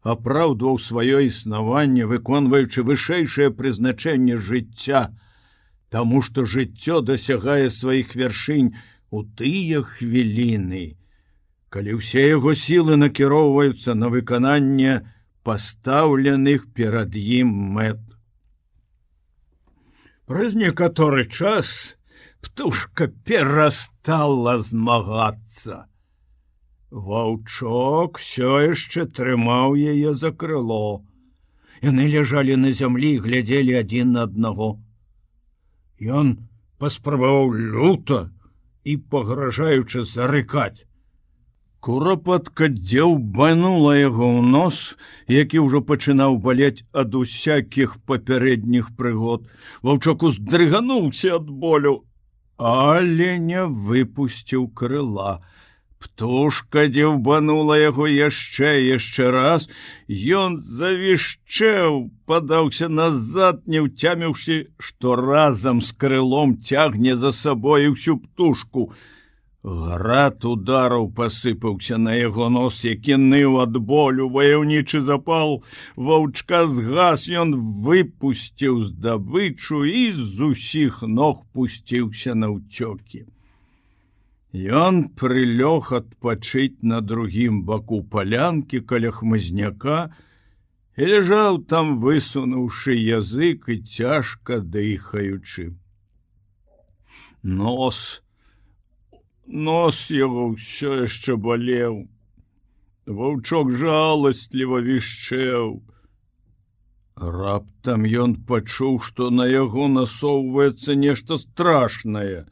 апраўдваў 0.04 0.78
сваё 0.78 1.24
існаванне, 1.26 2.06
выконваючы 2.06 2.84
вышэйшае 2.84 3.50
прызначэнне 3.56 4.36
жыцця, 4.38 5.08
Таму 5.96 6.22
што 6.22 6.44
жыццё 6.44 7.00
дасягае 7.08 7.70
сваіх 7.70 8.16
вяршынь 8.20 8.74
у 9.16 9.24
тыя 9.24 9.80
хвіліны, 9.80 10.98
калі 11.72 12.00
ўсе 12.00 12.26
яго 12.36 12.52
сілы 12.52 12.98
накіроўваюцца 13.00 13.96
на 13.96 14.10
выкананне 14.12 14.98
пастаўленых 15.48 16.68
перад 16.74 17.16
ім 17.16 17.54
мэт. 17.78 18.02
Праз 20.26 20.58
некаторы 20.60 21.24
час 21.30 21.95
птушка 22.46 23.08
перастала 23.08 24.58
змагацца. 24.58 25.86
Ваўчок 26.92 28.22
все 28.22 28.52
яшчэ 28.70 29.06
трымаў 29.18 29.74
яе 29.76 30.14
за 30.14 30.32
крыло. 30.32 31.02
Яны 31.82 32.08
ляжалі 32.14 32.56
на 32.62 32.72
зямлі 32.72 33.12
і 33.18 33.22
глядзелі 33.26 33.74
адзін 33.82 34.14
на 34.18 34.24
аднаго. 34.30 34.70
Ён 36.00 36.38
паспрабаваў 36.78 37.52
люта 37.76 38.22
і 38.84 38.98
пагражаючы 39.12 40.06
зарыкаць. 40.06 40.86
Курапатка 41.86 42.70
дзеўбанула 42.70 43.94
яго 43.98 44.26
ў 44.38 44.42
нос, 44.54 44.98
які 45.28 45.66
ўжо 45.66 45.82
пачынаў 45.90 46.38
балець 46.46 46.86
ад 46.94 47.14
усякіх 47.18 48.02
папярэдніх 48.10 48.90
прыгод. 48.98 49.46
Ваўчок 49.86 50.26
уздрыгануўся 50.30 51.38
ад 51.38 51.50
болю, 51.50 52.02
але 52.58 53.38
не 53.40 53.66
выпусціў 53.66 54.68
крыла. 54.70 55.42
Птушка 56.00 56.86
дзеўбанула 56.88 57.78
яго 57.80 58.06
яшчэ 58.08 58.86
яшчэ 58.86 59.32
раз. 59.32 59.70
Ён 60.08 60.62
завішчэў, 60.62 62.12
падаўся 62.30 62.88
назад, 62.90 63.66
не 63.66 63.82
ўцяміўся, 63.82 64.70
што 64.78 65.16
разам 65.16 65.82
з 65.82 65.92
крылом 65.98 66.62
цягне 66.62 67.16
за 67.16 67.32
сабой 67.32 67.90
усю 67.90 68.18
птушку. 68.18 68.94
Град 69.66 70.46
удараў 70.46 71.08
пасыпаўся 71.18 71.98
на 71.98 72.14
яго 72.14 72.50
нос, 72.54 72.84
які 72.86 73.16
ныў 73.18 73.56
ад 73.64 73.78
болю, 73.92 74.28
ваяўнічы 74.30 75.00
запал, 75.02 75.64
ваўчка 75.98 76.60
згас 76.70 77.24
ён 77.44 77.56
выпусціў 77.86 78.76
здабычу 78.90 79.80
і 79.90 80.04
з 80.18 80.50
усіх 80.54 81.00
ног 81.02 81.40
пусціўся 81.58 82.36
на 82.38 82.52
ўцёкі. 82.54 83.26
Ён 84.54 85.00
прылёг 85.18 85.90
адпачыць 85.98 86.86
на 86.86 87.02
другім 87.02 87.64
баку 87.66 88.04
палянкі 88.04 88.84
каля 88.86 89.10
хмызняка 89.10 90.14
і 90.94 91.10
ляжаў 91.10 91.58
там, 91.74 91.98
высунуўшы 92.06 92.94
язык 92.94 93.66
і 93.74 93.82
цяжка 93.82 94.62
дыхаючы. 94.62 95.74
Нос, 97.42 98.22
Нос 99.48 100.10
яго 100.10 100.58
ўсё 100.58 101.06
яшчэ 101.06 101.36
балеў. 101.38 102.10
Ваўчок 103.06 103.70
жаластліва 103.70 104.82
вішчэў. 104.82 105.86
Раптам 107.16 108.10
ён 108.10 108.36
пачуў, 108.50 109.00
што 109.06 109.30
на 109.30 109.46
яго 109.46 109.88
насоўваецца 109.88 110.98
нешта 110.98 111.38
страшнае. 111.38 112.50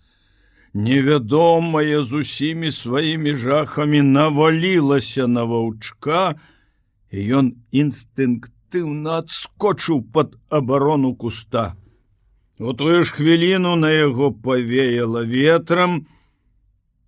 Невядомае 0.74 2.06
з 2.06 2.22
усімі 2.22 2.72
сваімі 2.72 3.34
жахамі 3.42 4.02
навалілася 4.02 5.28
на 5.28 5.44
ваўчка, 5.50 6.38
і 7.10 7.18
ён 7.42 7.54
інстынктыўна 7.74 9.18
адскочыў 9.26 10.06
пад 10.14 10.38
абарону 10.50 11.16
куста. 11.16 11.74
У 12.60 12.74
тую 12.74 13.04
ж 13.04 13.14
хвіліну 13.14 13.76
на 13.76 13.90
яго 13.90 14.32
павеяла 14.32 15.26
ветрам, 15.26 16.06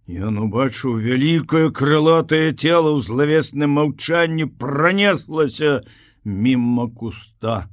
Ён 0.05 0.37
убачыў 0.37 0.99
вялікае 1.01 1.71
крылатае 1.73 2.53
цело 2.53 2.93
ў 2.93 3.01
злавесным 3.01 3.71
маўчанні 3.77 4.45
пронеслася 4.45 5.81
мимо 6.23 6.85
куста. 6.89 7.65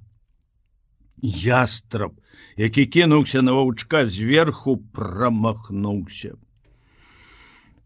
Ястраб, 1.21 2.17
які 2.57 2.87
кінуўся 2.87 3.43
на 3.43 3.53
ваўчка 3.53 4.09
зверху 4.09 4.79
прамахнуўся. 4.97 6.41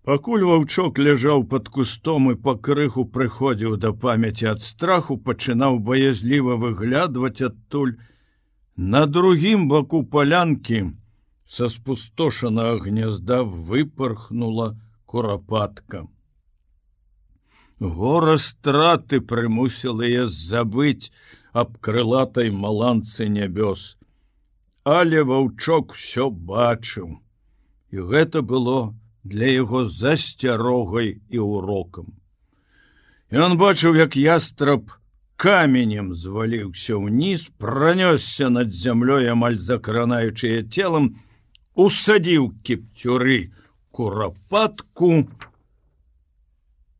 Пакуль 0.06 0.46
ваўчок 0.46 1.00
ляжаў 1.02 1.42
под 1.50 1.68
кустом 1.68 2.30
і 2.30 2.36
па 2.38 2.54
крыху 2.54 3.04
прыходзіў 3.10 3.74
да 3.82 3.90
памяці 3.90 4.46
ад 4.54 4.62
страху, 4.62 5.18
пачынаў 5.18 5.82
баязліва 5.82 6.54
выглядваць 6.54 7.42
адтуль. 7.42 7.98
На 8.76 9.06
другім 9.10 9.66
баку 9.66 10.04
палянкі, 10.04 10.94
Са 11.46 11.68
спустошанага 11.68 12.84
гнязда 12.84 13.42
выпархнула 13.44 14.76
курапатка. 15.06 16.06
Гора 17.78 18.36
страты 18.38 19.20
прымусіла 19.20 20.08
я 20.08 20.26
забыць 20.26 21.12
аб 21.52 21.76
крылатай 21.78 22.50
маланцы 22.50 23.28
нябёс. 23.28 23.96
Але 24.84 25.22
ваўчок 25.22 25.92
усё 25.92 26.30
бачыў, 26.30 27.18
і 27.90 27.96
гэта 28.10 28.42
было 28.42 28.94
для 29.24 29.50
яго 29.50 29.86
засцярогай 29.86 31.20
і 31.28 31.38
урокам. 31.38 32.14
Ён 33.30 33.58
бачыў, 33.58 33.96
як 33.98 34.16
ястраб 34.16 34.94
каменем 35.36 36.14
зваліўся 36.14 36.96
ўніз, 36.96 37.50
пранёсся 37.58 38.48
над 38.48 38.72
зямлёй 38.72 39.28
амаль 39.28 39.58
закранаючыя 39.58 40.62
целам, 40.70 41.18
усадзіў 41.76 42.48
кіпцюры 42.64 43.38
курапатку, 43.92 45.28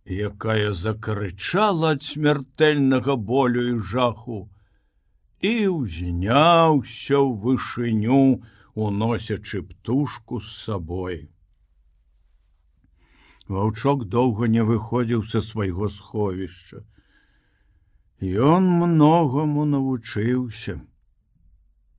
якая 0.06 0.72
закрычала 0.72 1.96
ад 1.96 2.04
смяртэльнага 2.04 3.16
болю 3.16 3.64
і 3.72 3.80
жаху 3.92 4.42
і 5.40 5.54
ўзняўся 5.76 7.16
ў 7.16 7.30
вышыню, 7.44 8.42
уносячы 8.76 9.62
птушку 9.62 10.40
з 10.40 10.52
сабой. 10.52 11.16
Ваўчок 13.48 14.04
доўга 14.12 14.48
не 14.52 14.62
выходзіў 14.68 15.22
са 15.24 15.40
свайго 15.40 15.88
сховішча. 15.88 16.82
Ён 18.20 18.68
многаму 18.82 19.64
навучыўся. 19.64 20.80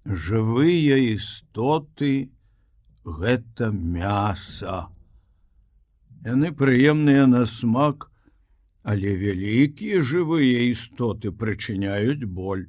Жывыя 0.05 0.97
істоты, 1.13 2.29
гэта 3.07 3.71
мяса. 3.71 4.87
Яны 6.27 6.51
прыемныя 6.51 7.25
на 7.31 7.45
смак, 7.47 8.11
але 8.83 9.15
вялікія 9.15 10.01
жывыя 10.03 10.67
істоты 10.71 11.31
прычыняюць 11.31 12.27
боль. 12.27 12.67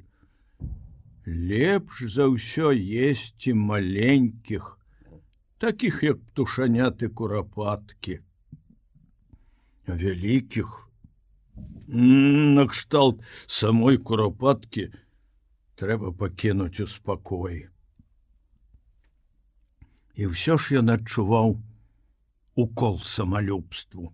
Лепш 1.27 2.07
за 2.15 2.27
ўсё 2.31 2.71
есці 2.71 3.53
маленькіх, 3.53 4.77
таких 5.59 6.03
як 6.03 6.23
птушаняты 6.31 7.09
курапаткі. 7.11 8.19
Вялікіх 9.87 10.71
накшталт 11.89 13.19
самой 13.45 13.97
курапаткі 13.97 14.87
трэба 15.75 16.13
пакінуць 16.15 16.79
у 16.79 16.87
спакоі 16.87 17.67
і 20.19 20.27
ўсё 20.35 20.59
ж 20.59 20.83
ён 20.83 20.91
адчуваў 20.95 21.53
укол 22.59 22.99
самалюбству. 23.07 24.11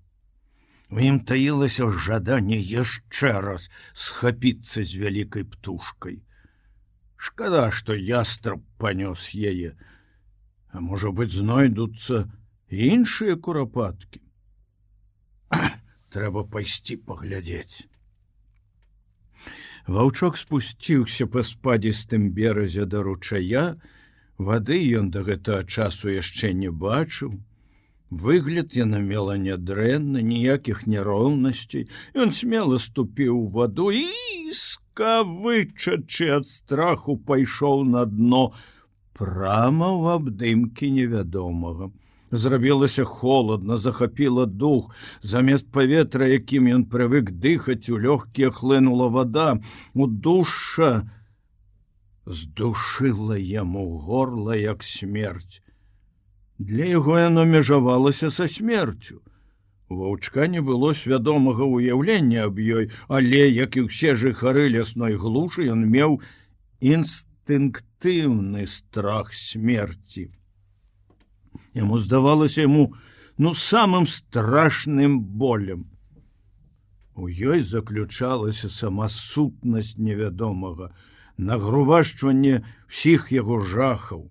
У 0.93 1.01
ім 1.01 1.17
таілася 1.31 1.89
жаданне 2.07 2.59
яшчэ 2.61 3.31
раз 3.45 3.65
схапіцца 4.05 4.85
з 4.85 5.01
вялікай 5.01 5.47
птушкай. 5.49 6.21
Шкада, 7.17 7.71
што 7.73 7.97
ястраб 7.97 8.61
панёс 8.77 9.33
яе, 9.33 9.73
А 10.75 10.81
можа 10.83 11.09
быць, 11.15 11.31
знойдуцца 11.31 12.25
іншыя 12.67 13.35
курапаткі. 13.39 14.19
Трэба 16.13 16.43
пайсці 16.51 16.97
паглядзець. 17.07 17.87
Ваўчок 19.87 20.35
спусціўся 20.35 21.29
па 21.31 21.45
спадзістым 21.47 22.27
беразе 22.35 22.85
да 22.91 23.05
ручая, 23.07 23.79
Вады 24.37 24.77
ён 24.99 25.11
да 25.11 25.23
гэтага 25.23 25.63
часу 25.63 26.11
яшчэ 26.11 26.51
не 26.53 26.69
бачыў. 26.69 27.39
Выгляд 28.11 28.75
яна 28.75 28.99
мела 28.99 29.37
нядрэнна, 29.39 30.21
ніякіх 30.21 30.85
няроўнасцей. 30.87 31.87
Ён 32.13 32.31
смела 32.31 32.77
ступіў 32.77 33.47
ваду 33.55 33.89
і 33.91 34.05
скавычачы 34.51 36.29
ад 36.37 36.47
страху 36.47 37.15
пайшоў 37.17 37.83
на 37.87 38.05
дно 38.05 38.51
прама 39.15 39.89
ў 39.95 40.19
абдымкі 40.19 40.91
невядомага. 40.91 41.91
Зрабілася 42.31 43.05
холодна, 43.05 43.77
захапіла 43.77 44.45
дух, 44.45 44.91
замест 45.21 45.71
паветра, 45.71 46.27
якім 46.27 46.67
ён 46.67 46.83
прывык 46.91 47.31
дыхаць 47.31 47.87
у 47.87 47.95
лёгкія 47.95 48.51
хлынула 48.51 49.07
вода, 49.07 49.59
у 49.93 50.07
душа, 50.07 51.07
здушыла 52.25 53.37
яму 53.37 53.85
горла 53.99 54.55
як 54.55 54.83
смерць. 54.83 55.61
Для 56.57 56.85
яго 56.85 57.19
яно 57.19 57.45
межавалася 57.45 58.31
са 58.31 58.47
смерцю. 58.47 59.21
Ваўчка 59.89 60.47
не 60.47 60.61
было 60.65 60.93
свядомага 60.97 61.65
ўяўлення 61.69 62.49
аб 62.49 62.57
ёй, 62.57 62.89
але, 63.07 63.45
як 63.53 63.77
і 63.77 63.85
ўсе 63.85 64.15
жыхары 64.17 64.65
лясной 64.73 65.13
глушы, 65.13 65.69
ён 65.69 65.85
меў 65.85 66.21
інстынктыўны 66.81 68.65
страх 68.65 69.29
смерці. 69.33 70.31
Яму 71.77 71.99
здавалася 72.01 72.65
яму 72.65 72.95
ну 73.37 73.53
самым 73.53 74.07
страшным 74.07 75.19
болем. 75.21 75.85
У 77.13 77.29
ёй 77.29 77.61
заключалася 77.61 78.69
сама 78.69 79.07
сутнасць 79.07 79.97
невядомага, 79.97 80.95
нагрувашчванне 81.37 82.63
всіх 82.87 83.31
яго 83.31 83.59
жахаў. 83.59 84.29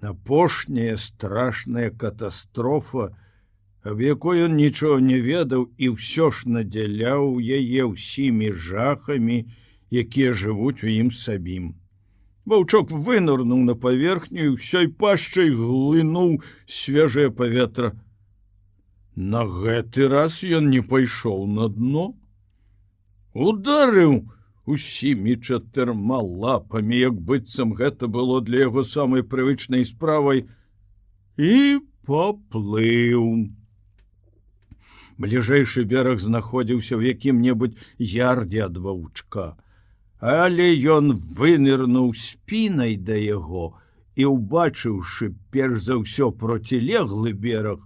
Апошняя 0.00 0.96
страшная 0.96 1.90
катастрофа 1.90 3.10
аб 3.82 4.00
якой 4.00 4.44
ён 4.44 4.56
нічого 4.56 5.00
не 5.00 5.20
ведаў 5.20 5.68
і 5.76 5.96
ўсё 5.96 6.30
ж 6.30 6.48
надзяляў 6.48 7.40
яе 7.40 7.84
ўсімі 7.88 8.52
жахамі, 8.52 9.44
якія 9.90 10.32
жывуць 10.32 10.84
у 10.84 10.88
ім 10.88 11.10
сабім. 11.10 11.74
Ваўчок 12.44 12.90
вынырнуў 12.90 13.64
на 13.64 13.74
паверхню 13.74 14.44
і 14.44 14.54
ўсёй 14.56 14.88
пашчай 14.88 15.50
глынуў 15.54 16.40
свежае 16.66 17.30
паветра. 17.30 17.92
На 19.16 19.44
гэты 19.44 20.08
раз 20.08 20.40
ён 20.44 20.70
не 20.72 20.80
пайшоў 20.80 21.46
на 21.46 21.68
дно. 21.68 22.04
Ударыў, 23.34 24.24
усімі 24.74 25.36
чатырма 25.36 26.20
лапамі, 26.22 26.96
як 26.98 27.20
быццам 27.30 27.74
гэта 27.78 28.08
было 28.08 28.40
для 28.46 28.66
яго 28.66 28.84
самай 28.86 29.22
прывычнай 29.22 29.86
справай 29.88 30.46
і 31.36 31.80
поплыў. 32.06 33.26
Бліжэйшы 35.20 35.84
бераг 35.84 36.22
знаходзіўся 36.24 36.94
ў 36.96 37.12
якім-небудзь 37.12 37.76
ярдзе 38.12 38.64
ад 38.66 38.78
ваўчка, 38.84 39.46
але 40.20 40.68
ён 40.96 41.12
вынырнуў 41.40 42.12
спінай 42.16 42.96
да 42.96 43.18
яго 43.20 43.66
і 44.16 44.28
убачыўшы 44.32 45.32
перш 45.52 45.84
за 45.88 46.00
ўсё 46.00 46.30
процілеглы 46.44 47.32
бераг, 47.46 47.84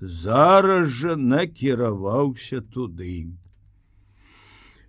зараз 0.00 0.88
жа 1.00 1.16
накіраваўся 1.16 2.60
туды. 2.74 3.14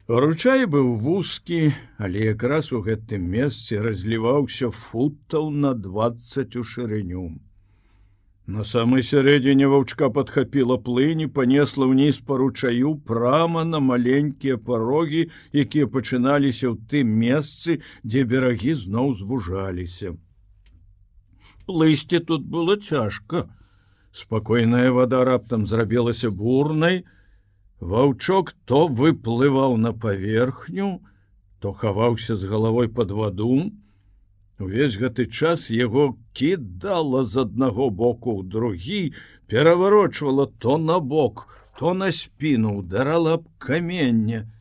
Ручай 0.10 0.66
быў 0.66 0.88
вузкі, 1.06 1.58
але 2.02 2.22
якраз 2.34 2.72
у 2.74 2.80
гэтым 2.82 3.26
месцы 3.30 3.78
разліваўся 3.78 4.70
футаў 4.74 5.52
на 5.54 5.74
20 5.78 6.56
у 6.58 6.64
шырыню. 6.70 7.26
На 8.50 8.66
самой 8.70 9.06
сярэдзіне 9.06 9.68
ваўчка 9.70 10.10
падхапіла 10.16 10.78
плыні, 10.88 11.28
панесла 11.36 11.86
ўніз 11.92 12.18
па 12.26 12.40
ручаю 12.42 12.96
прама 13.12 13.62
на 13.74 13.84
маленькія 13.90 14.58
парогі, 14.58 15.30
якія 15.54 15.86
пачыналіся 15.86 16.74
ў 16.74 16.90
тым 16.90 17.14
месцы, 17.26 17.78
дзе 18.02 18.26
берагі 18.34 18.74
зноў 18.82 19.14
звужаліся. 19.22 20.16
Плысці 21.70 22.26
тут 22.26 22.50
было 22.50 22.82
цяжка. 22.82 23.46
Спакойная 24.10 24.90
вада 24.90 25.22
раптам 25.22 25.70
зрабілася 25.70 26.34
бурнай, 26.34 27.06
Ваўчок 27.80 28.56
то 28.66 28.88
выплываў 28.88 29.78
на 29.78 29.94
паверхню, 29.94 31.00
то 31.60 31.72
хаваўся 31.72 32.36
з 32.36 32.44
галавой 32.44 32.90
под 32.90 33.12
ваду. 33.12 33.72
Увесь 34.60 34.98
гэты 35.00 35.26
час 35.32 35.70
яго 35.72 36.18
кідала 36.36 37.24
з 37.24 37.48
аднаго 37.48 37.90
боку 37.90 38.36
ў 38.36 38.44
другі, 38.44 39.04
пераварочвала 39.48 40.52
то 40.60 40.78
на 40.78 41.00
бок, 41.00 41.48
то 41.80 41.94
на 41.94 42.12
спіну 42.12 42.84
ударала 42.84 43.38
б 43.40 43.48
каменне. 43.58 44.52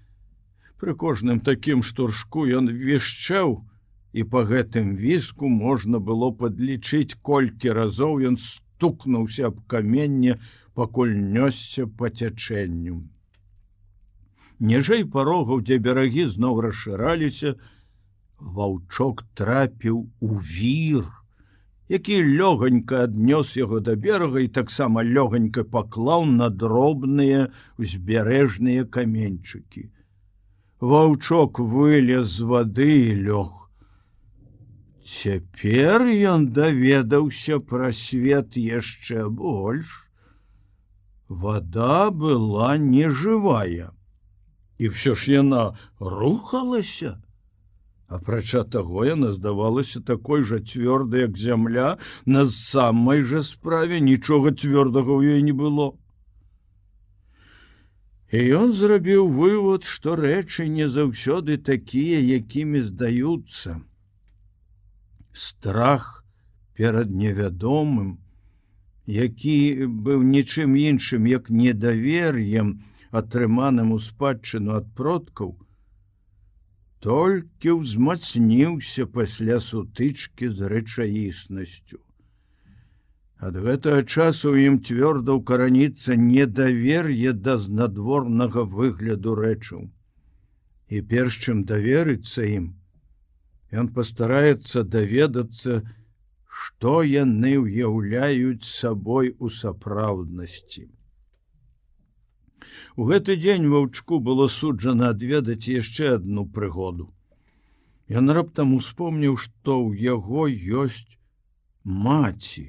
Пры 0.78 0.94
кожным 0.94 1.42
такім 1.42 1.82
штуршку 1.82 2.46
ён 2.46 2.70
вішчаў, 2.70 3.66
і 4.14 4.22
по 4.22 4.46
гэтым 4.46 4.94
віску 4.94 5.50
можна 5.50 5.98
было 5.98 6.30
падлічыць, 6.30 7.18
колькі 7.18 7.74
разоў 7.74 8.22
ён 8.30 8.38
стукнуўся 8.38 9.50
аб 9.50 9.58
каменне, 9.66 10.38
пакуль 10.78 11.14
нёсся 11.34 11.88
по 12.00 12.06
цячэнню. 12.08 13.00
Ніжэй 14.70 15.04
парогаў, 15.14 15.62
дзе 15.66 15.78
берагі 15.82 16.26
зноў 16.34 16.60
расшыраліся, 16.66 17.54
ваўчок 18.58 19.24
трапіў 19.40 19.98
у 20.20 20.38
вір, 20.52 21.10
які 21.96 22.20
лёганька 22.22 23.02
аднёс 23.08 23.56
яго 23.58 23.82
да 23.90 23.98
берага 24.06 24.46
і 24.46 24.54
таксама 24.62 25.02
лёганька 25.02 25.66
паклаў 25.76 26.26
на 26.38 26.50
дробныя 26.62 27.50
узбярэжныя 27.82 28.86
каменьчыкі. 28.98 29.88
Ваўчок 30.78 31.58
вылез 31.58 32.34
з 32.38 32.50
вады 32.50 32.92
і 33.10 33.14
лёг. 33.26 33.54
Цяпер 35.02 36.06
ён 36.34 36.52
даведаўся 36.54 37.58
пра 37.58 37.90
свет 37.90 38.54
яшчэ 38.54 39.26
больш 39.26 40.04
вода 41.28 42.10
была 42.10 42.76
нежывая 42.80 43.92
і 44.78 44.90
ўсё 44.94 45.14
ж 45.14 45.44
яна 45.44 45.76
рухалася. 46.00 47.20
Апрача 48.08 48.64
таго 48.64 49.04
яна 49.04 49.36
здавалася 49.36 50.00
такой 50.00 50.42
жа 50.42 50.64
цвёрдай 50.64 51.28
як 51.28 51.36
зямля 51.36 51.98
на 52.24 52.48
самай 52.48 53.22
жа 53.22 53.42
справе 53.44 54.00
нічога 54.00 54.56
цвёрдага 54.56 55.12
ў 55.12 55.36
ёй 55.36 55.42
не 55.44 55.52
было. 55.52 55.92
І 58.32 58.38
ён 58.60 58.72
зрабіў 58.72 59.28
вывод 59.28 59.84
што 59.84 60.16
рэчы 60.16 60.68
не 60.72 60.88
заўсёды 60.88 61.58
такія 61.60 62.20
якімі 62.20 62.80
здаюцца. 62.80 63.80
Страх 65.32 66.24
перад 66.72 67.12
невядомым 67.12 68.16
які 69.08 69.86
быў 69.88 70.22
нічым 70.22 70.76
іншым 70.76 71.26
як 71.26 71.48
недавер'ем 71.48 72.74
атрыманым 73.10 73.96
у 73.96 73.98
спадчыну 74.04 74.76
ад 74.78 74.92
продкаў 74.94 75.56
толькі 77.00 77.78
ўзмацніўся 77.78 79.06
пасля 79.06 79.58
сутычкі 79.64 80.50
з 80.50 80.68
рэчаіснасцю. 80.72 81.98
Ад 83.38 83.54
гэтага 83.54 84.02
часу 84.02 84.52
ім 84.58 84.80
цвёрда 84.82 85.38
ўкараніцца 85.38 86.18
недавер'е 86.18 87.32
да 87.32 87.54
знадворнага 87.62 88.66
выгляду 88.66 89.38
рэчаў. 89.38 89.86
І 90.90 91.02
перш 91.12 91.38
чым 91.46 91.62
даверыцца 91.64 92.42
ім 92.44 92.74
ён 93.70 93.88
пастараецца 93.94 94.82
даведацца, 94.82 95.84
што 96.48 97.02
яны 97.02 97.52
ўяўляюць 97.64 98.64
сабой 98.64 99.34
у 99.38 99.50
сапраўднасці. 99.56 100.88
У 102.96 103.06
гэты 103.10 103.36
дзень 103.42 103.68
ваўчку 103.72 104.18
было 104.28 104.48
суджана 104.54 105.12
адведаць 105.14 105.70
яшчэ 105.72 106.14
адну 106.16 106.44
прыгоду. 106.56 107.12
Ён 108.08 108.32
раптам 108.38 108.74
успомніў, 108.74 109.36
што 109.36 109.76
ў 109.84 110.00
яго 110.16 110.48
ёсць 110.82 111.18
маці 111.84 112.66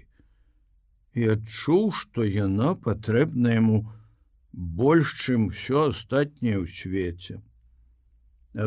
і 1.19 1.31
адчуў, 1.35 1.85
што 2.01 2.27
яна 2.27 2.75
патрэбна 2.87 3.55
яму 3.55 3.79
больш, 4.53 5.15
чым 5.23 5.47
усё 5.53 5.87
астатняе 5.89 6.57
ў 6.59 6.67
свеце. 6.67 7.39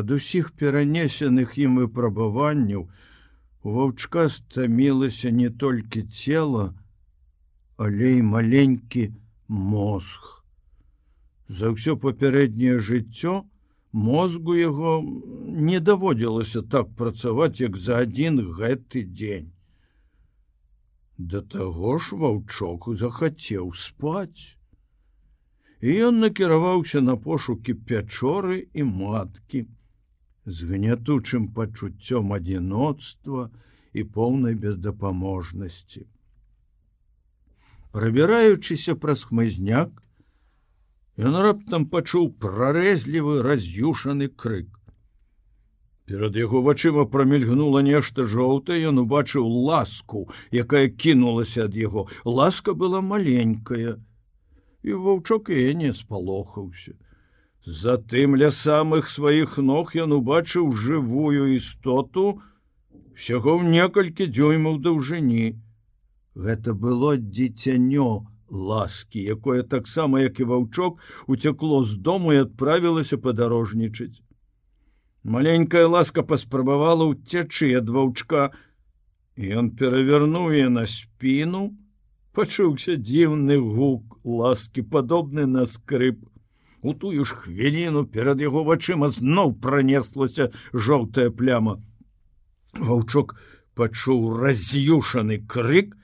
Ад 0.01 0.11
усіх 0.17 0.51
перанесеных 0.59 1.57
ім 1.61 1.79
выпрабаванняў, 1.81 2.87
У 3.63 3.71
ваўчка 3.71 4.27
стамілася 4.29 5.31
не 5.31 5.49
толькі 5.49 6.01
цела, 6.03 6.73
але 7.77 8.11
і 8.17 8.21
маленькі 8.29 9.03
мозг. 9.47 10.43
За 11.47 11.71
ўсё 11.71 11.95
папярэдняе 12.05 12.79
жыццё 12.87 13.43
мозгу 13.93 14.55
яго 14.57 14.93
не 15.69 15.79
даводзілася 15.79 16.63
так 16.75 16.91
працаваць, 16.99 17.61
як 17.61 17.77
за 17.77 18.03
адзін 18.03 18.41
гэты 18.59 19.03
дзень. 19.07 19.51
Да 21.17 21.41
таго 21.55 21.97
ж 21.99 22.19
ваўчоку 22.19 22.95
захацеў 22.99 23.71
спаць. 23.77 24.57
І 25.79 25.95
ён 26.09 26.19
накіраваўся 26.25 26.99
на 27.05 27.15
пошукі 27.15 27.79
пячоры 27.87 28.59
і 28.73 28.83
маткі, 28.83 29.65
з 30.45 30.67
гнятучым 30.67 31.47
пачуццём 31.55 32.33
адзіноцтва 32.35 33.49
і 33.93 34.03
поўнай 34.03 34.55
бездапаможнасці. 34.55 36.05
Прабіраючыся 37.93 38.95
праз 38.99 39.23
хмызняк, 39.29 39.91
ён 41.17 41.37
раптам 41.45 41.85
пачуў 41.85 42.31
прарэзлівы 42.43 43.41
раз'юшаны 43.45 44.27
крык. 44.27 44.71
Перад 46.09 46.35
яго 46.35 46.59
вачыма 46.61 47.05
прамільгнула 47.05 47.79
нешта 47.85 48.25
жоўтае, 48.27 48.81
ён 48.89 48.99
убачыў 49.05 49.45
ласку, 49.69 50.25
якая 50.51 50.89
кінулася 50.89 51.69
ад 51.69 51.77
яго. 51.79 52.09
Ласка 52.25 52.73
была 52.73 52.99
маленькая, 52.99 54.01
і 54.83 54.99
ваўчок 55.05 55.53
яе 55.53 55.71
не 55.73 55.93
спалохаўся. 55.93 56.97
Затым 57.65 58.35
ля 58.35 58.51
самых 58.51 59.07
сваіх 59.09 59.57
ног 59.57 59.95
ён 59.95 60.11
убачыў 60.19 60.71
жывую 60.75 61.55
істоту 61.55 62.43
усяго 63.15 63.55
ў 63.55 63.71
некалькі 63.71 64.27
дзёймаў 64.27 64.83
даўжыні. 64.83 65.55
Гэта 66.35 66.73
было 66.75 67.15
дзіцянё 67.15 68.27
ласкі, 68.51 69.23
якое 69.23 69.63
таксама 69.63 70.21
як 70.27 70.43
і 70.43 70.49
ваўчок 70.51 70.99
уцякло 71.27 71.83
з 71.87 71.97
дому 72.03 72.33
і 72.33 72.43
адправілася 72.43 73.17
падарожнічаць. 73.17 74.19
Маленькая 75.23 75.87
ласка 75.87 76.19
паспрабавала 76.19 77.07
ўцячы 77.15 77.71
ад 77.79 77.87
ваўчка, 77.87 78.51
і 79.39 79.55
ён 79.63 79.71
перавярнуе 79.79 80.67
на 80.67 80.83
спіну 80.83 81.71
пачуўся 82.35 82.99
дзіўны 82.99 83.55
гук 83.55 84.19
ласкі 84.27 84.83
падобны 84.83 85.47
на 85.47 85.63
скрып 85.63 86.19
у 86.83 86.93
тую 86.93 87.23
ж 87.23 87.35
хвіліну 87.35 88.03
перад 88.05 88.41
яго 88.43 88.63
вачыма 88.67 89.09
зноў 89.15 89.55
пронеслася 89.63 90.49
жоўтая 90.73 91.31
пляма. 91.31 91.79
Ваўчок 92.75 93.35
пачуў 93.79 94.25
раз'юшаны 94.43 95.37
крык. 95.53 95.95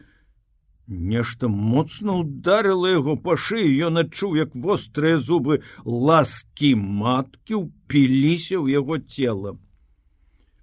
Нешта 0.88 1.50
моцна 1.52 2.16
ударыла 2.24 2.94
яго 2.96 3.16
па 3.26 3.36
шыі. 3.36 3.68
Ён 3.90 4.02
адчуў 4.04 4.40
як 4.40 4.56
вострыя 4.56 5.20
зубы 5.20 5.60
ласкі 5.84 6.72
маткі 6.80 7.60
ўпіліся 7.60 8.56
ў 8.64 8.80
яго 8.80 9.04
цела. 9.04 9.60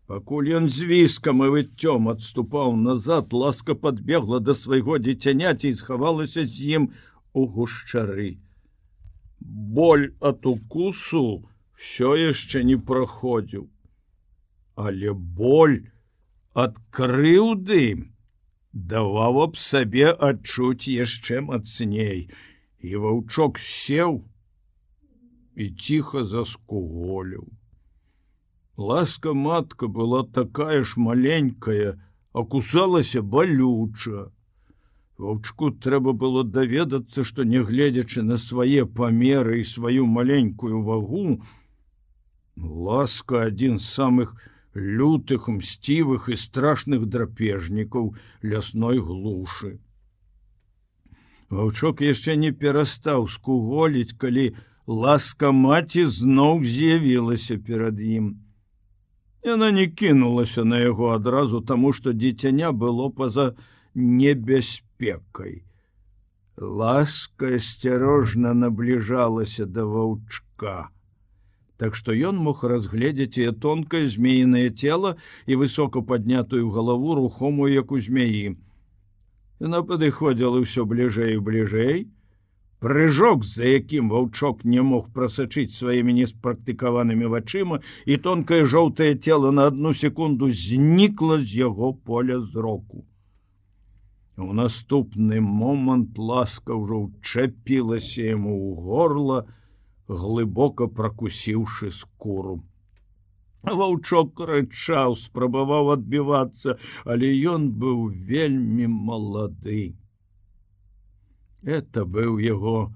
Пакуль 0.09 0.49
ён 0.63 0.73
з 0.73 0.89
віскам 0.89 1.45
і 1.45 1.53
выццём 1.53 2.09
адступаў 2.15 2.75
назад 2.81 3.37
ласка 3.37 3.75
подбегла 3.75 4.41
да 4.41 4.55
свайго 4.55 4.99
дзіцяняці 4.99 5.69
і 5.69 5.79
схавалася 5.79 6.47
з 6.47 6.81
ім 6.81 6.91
у 7.35 7.47
гушчары 7.47 8.46
боль 9.41 10.15
от 10.21 10.47
укусу 10.47 11.49
все 11.75 12.15
яшчэ 12.17 12.63
не 12.65 12.77
праходзіў. 12.77 13.69
Але 14.77 15.13
боль 15.13 15.79
от 16.55 16.79
крыўды 16.91 17.83
даваў 18.73 19.43
аб 19.49 19.57
сабе 19.57 20.09
адчуць 20.13 20.89
яшчэ 20.89 21.41
мацней. 21.51 22.29
І 22.81 22.97
ваўчок 23.03 23.59
сеў 23.59 24.25
і 25.57 25.71
ціха 25.75 26.25
заскуголіў. 26.25 27.47
Ласка 28.77 29.33
матка 29.33 29.89
была 29.89 30.23
такая 30.23 30.83
ж 30.83 31.01
маленькая 31.01 31.97
акусалася 32.33 33.23
балюча 33.23 34.29
ваўчку 35.19 35.71
трэба 35.85 36.13
было 36.25 36.43
даведацца 36.45 37.25
што 37.29 37.45
нягледзячы 37.53 38.23
на 38.23 38.37
свае 38.43 38.85
памеры 38.99 39.61
і 39.61 39.69
сваю 39.71 40.07
маленькую 40.19 40.83
вагу 40.83 41.41
ласка 42.57 43.47
адзін 43.49 43.79
з 43.79 43.89
самых 43.89 44.37
лютых 44.77 45.49
мсцівых 45.49 46.29
і 46.29 46.37
страшных 46.37 47.07
драпежнікаў 47.09 48.15
лясной 48.43 49.01
глушы. 49.01 49.79
Ваўчок 51.49 52.03
яшчэ 52.05 52.37
не 52.37 52.53
перастаў 52.53 53.29
скуголіць, 53.31 54.17
калі 54.19 54.53
ласка 54.87 55.53
маці 55.53 56.05
зноў 56.07 56.65
з'явілася 56.65 57.57
перад 57.69 58.01
ім. 58.01 58.43
Яна 59.47 59.71
не 59.71 59.87
кінулася 59.87 60.65
на 60.65 60.79
яго 60.83 61.15
адразу, 61.15 61.61
таму 61.61 61.93
што 61.93 62.13
дзіцяня 62.13 62.73
было 62.73 63.09
па-за 63.11 63.55
небяспекай. 65.01 65.63
Ласка 66.57 67.57
асцярожна 67.57 68.55
набліжалася 68.55 69.67
да 69.67 69.85
ваўчка 69.85 70.89
так 71.77 71.95
што 71.95 72.13
ён 72.13 72.39
мог 72.41 72.65
разгледзець 72.65 73.37
і 73.37 73.53
тонкае 73.53 74.09
змеенае 74.09 74.71
цело 74.71 75.17
і 75.45 75.57
высока 75.61 76.01
паднятую 76.01 76.71
галаву 76.73 77.15
рухомую 77.15 77.69
як 77.69 77.93
у 77.93 78.01
змяі. 78.01 78.57
Яна 79.61 79.83
падыходзіла 79.85 80.65
ўсё 80.65 80.89
бліжэй 80.89 81.37
і 81.37 81.43
бліжэй. 81.45 82.09
Прыжок, 82.81 83.45
за 83.45 83.69
якім 83.69 84.09
ваўчок 84.09 84.65
не 84.65 84.81
мог 84.81 85.13
прасачыць 85.13 85.77
сваімі 85.77 86.17
неспрактыкаванымі 86.17 87.29
вачыма 87.29 87.81
і 88.07 88.17
тонкае 88.17 88.65
жоўтае 88.65 89.13
цело 89.21 89.53
на 89.53 89.69
одну 89.69 89.93
секунду 89.93 90.49
знікла 90.49 91.41
з 91.45 91.69
яго 91.69 91.93
поля 91.93 92.41
зроку. 92.41 93.05
У 94.37 94.53
наступны 94.53 95.41
момант 95.41 96.19
ласка 96.19 96.77
ўжо 96.77 96.97
ўчапілася 97.09 98.25
яму 98.37 98.53
ў 98.53 98.71
горла, 98.89 99.39
глыбока 100.09 100.89
пракусіўшы 100.93 101.89
скуру. 101.99 102.61
Ваўчок 103.65 104.43
рычаў, 104.51 105.17
спрабаваў 105.17 105.89
адбівацца, 105.97 106.77
але 107.05 107.33
ён 107.55 107.73
быў 107.81 108.13
вельмі 108.29 108.87
малады. 108.93 109.97
Это 111.65 112.05
быў 112.05 112.37
яго 112.39 112.93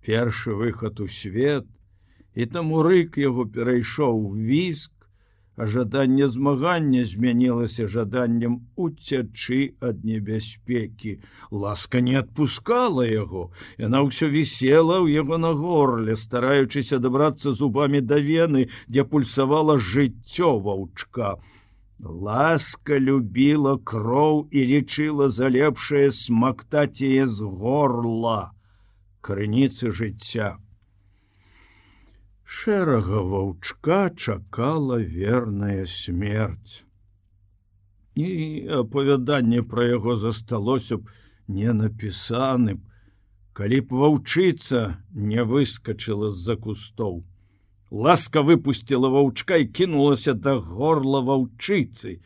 першы 0.00 0.56
выхад 0.56 1.04
у 1.04 1.06
свет, 1.06 1.68
і 2.34 2.46
таму 2.46 2.82
рык 2.82 3.20
яго 3.20 3.44
перайшоў 3.44 4.32
віск, 4.48 4.92
а 5.56 5.66
жаданне 5.66 6.28
змагання 6.28 7.04
змянілася 7.04 7.86
жаданнем 7.88 8.60
уцячы 8.76 9.76
ад 9.80 10.04
небяспекі. 10.04 11.20
Ласка 11.50 12.00
не 12.00 12.16
адпускала 12.16 13.04
яго. 13.04 13.52
Яна 13.76 14.00
ўсё 14.08 14.32
вісела 14.32 15.04
ў 15.04 15.12
яго 15.12 15.36
на 15.36 15.52
горле, 15.52 16.16
стараючыся 16.16 16.98
дабрацца 16.98 17.52
зубамі 17.52 18.00
да 18.00 18.16
вены, 18.16 18.72
дзе 18.88 19.04
пульсавала 19.04 19.76
жыццё 19.76 20.56
ваўчка. 20.56 21.36
Ласка 22.00 22.96
любіла 22.98 23.76
кроў 23.76 24.48
і 24.50 24.60
лічыла 24.72 25.28
за 25.28 25.52
лепшае 25.52 26.08
смактаце 26.10 27.28
з 27.28 27.44
горла, 27.44 28.56
крыніцы 29.20 29.92
жыцця 29.92 30.56
шэрага 32.44 33.22
ваўчка 33.32 34.10
чакала 34.10 34.98
верная 34.98 35.84
смерць. 35.86 36.84
І 38.14 38.28
апавяданне 38.82 39.62
пра 39.62 39.88
яго 39.88 40.16
засталося 40.16 40.98
б 40.98 41.08
не 41.48 41.72
напісаным, 41.72 42.82
калі 43.52 43.80
б 43.80 44.00
ваўчыца 44.04 44.82
не 45.12 45.44
выскочыла 45.44 46.30
з-за 46.30 46.56
кустоў. 46.56 47.24
Ласка 47.90 48.42
выпустила 48.42 49.08
ваўчка 49.12 49.56
і 49.60 49.68
кінулася 49.68 50.32
да 50.32 50.56
горла 50.56 51.20
ваўчыцы, 51.20 52.20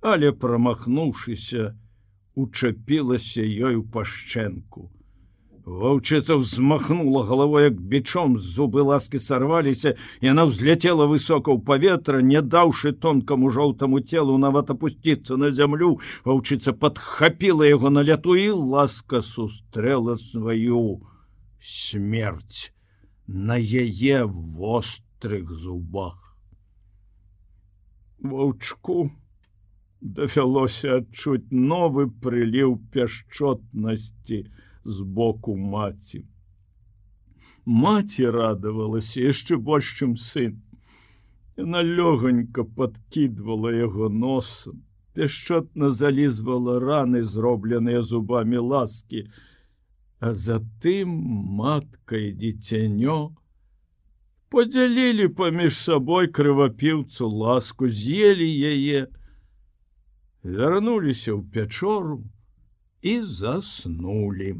але 0.00 0.32
прамахнуўшыся, 0.32 1.72
учапілася 2.34 3.42
у 3.76 3.82
пашчэнку. 3.82 4.90
Ваўчыца 5.68 6.36
взмахнула 6.40 7.22
галавой 7.28 7.64
як 7.64 7.80
бичом 7.80 8.38
зубы 8.40 8.82
ласки 8.88 9.18
сорваліся 9.20 9.90
і 10.24 10.28
она 10.32 10.46
взлетела 10.48 11.04
высока 11.04 11.52
ў 11.52 11.60
паветра 11.60 12.20
не 12.24 12.40
даўшы 12.40 12.92
тонкаму 12.96 13.50
жоўтаму 13.52 14.00
телу 14.00 14.38
нават 14.40 14.72
опусціцца 14.72 15.36
на 15.36 15.50
зямлю 15.52 15.90
ваўчыца 16.24 16.72
подхапіла 16.72 17.68
яго 17.68 17.92
на 17.92 18.00
ляту 18.00 18.32
і 18.40 18.48
ласка 18.56 19.20
сустрэла 19.20 20.16
сваю 20.16 21.04
смерть 21.60 22.72
на 23.26 23.60
яе 23.60 24.24
вострых 24.24 25.50
зубах. 25.52 26.32
Ваўчку 28.24 29.10
давялося 30.00 30.96
адчуць 31.02 31.52
новы 31.52 32.08
прыліў 32.08 32.80
пяшчотнасці 32.96 34.40
на 34.48 34.56
з 34.88 35.04
боку 35.18 35.56
маці. 35.56 36.24
Маці 37.64 38.30
радавалася 38.32 39.20
яшчэ 39.28 39.60
больш, 39.60 39.92
чым 40.00 40.16
сын. 40.16 40.56
Яна 41.60 41.82
лёгонька 41.84 42.64
подкидвала 42.64 43.74
яго 43.76 44.08
носам, 44.08 44.80
пяшчотна 45.12 45.90
залізвала 45.90 46.78
раны, 46.80 47.22
зробленыя 47.22 48.00
зубамі 48.02 48.64
ласкі, 48.72 49.26
а 50.20 50.32
затым 50.32 51.12
матка 51.60 52.16
і 52.16 52.32
дзіцянё 52.32 53.18
подзялілі 54.48 55.28
паміж 55.28 55.76
сабой 55.76 56.28
крывапіўцу 56.32 57.28
ласку, 57.28 57.88
з'елі 57.88 58.48
яе, 58.48 59.06
вярнуліся 60.42 61.36
ў 61.36 61.44
пячору, 61.52 62.24
і 63.02 63.20
заснулі. 63.22 64.56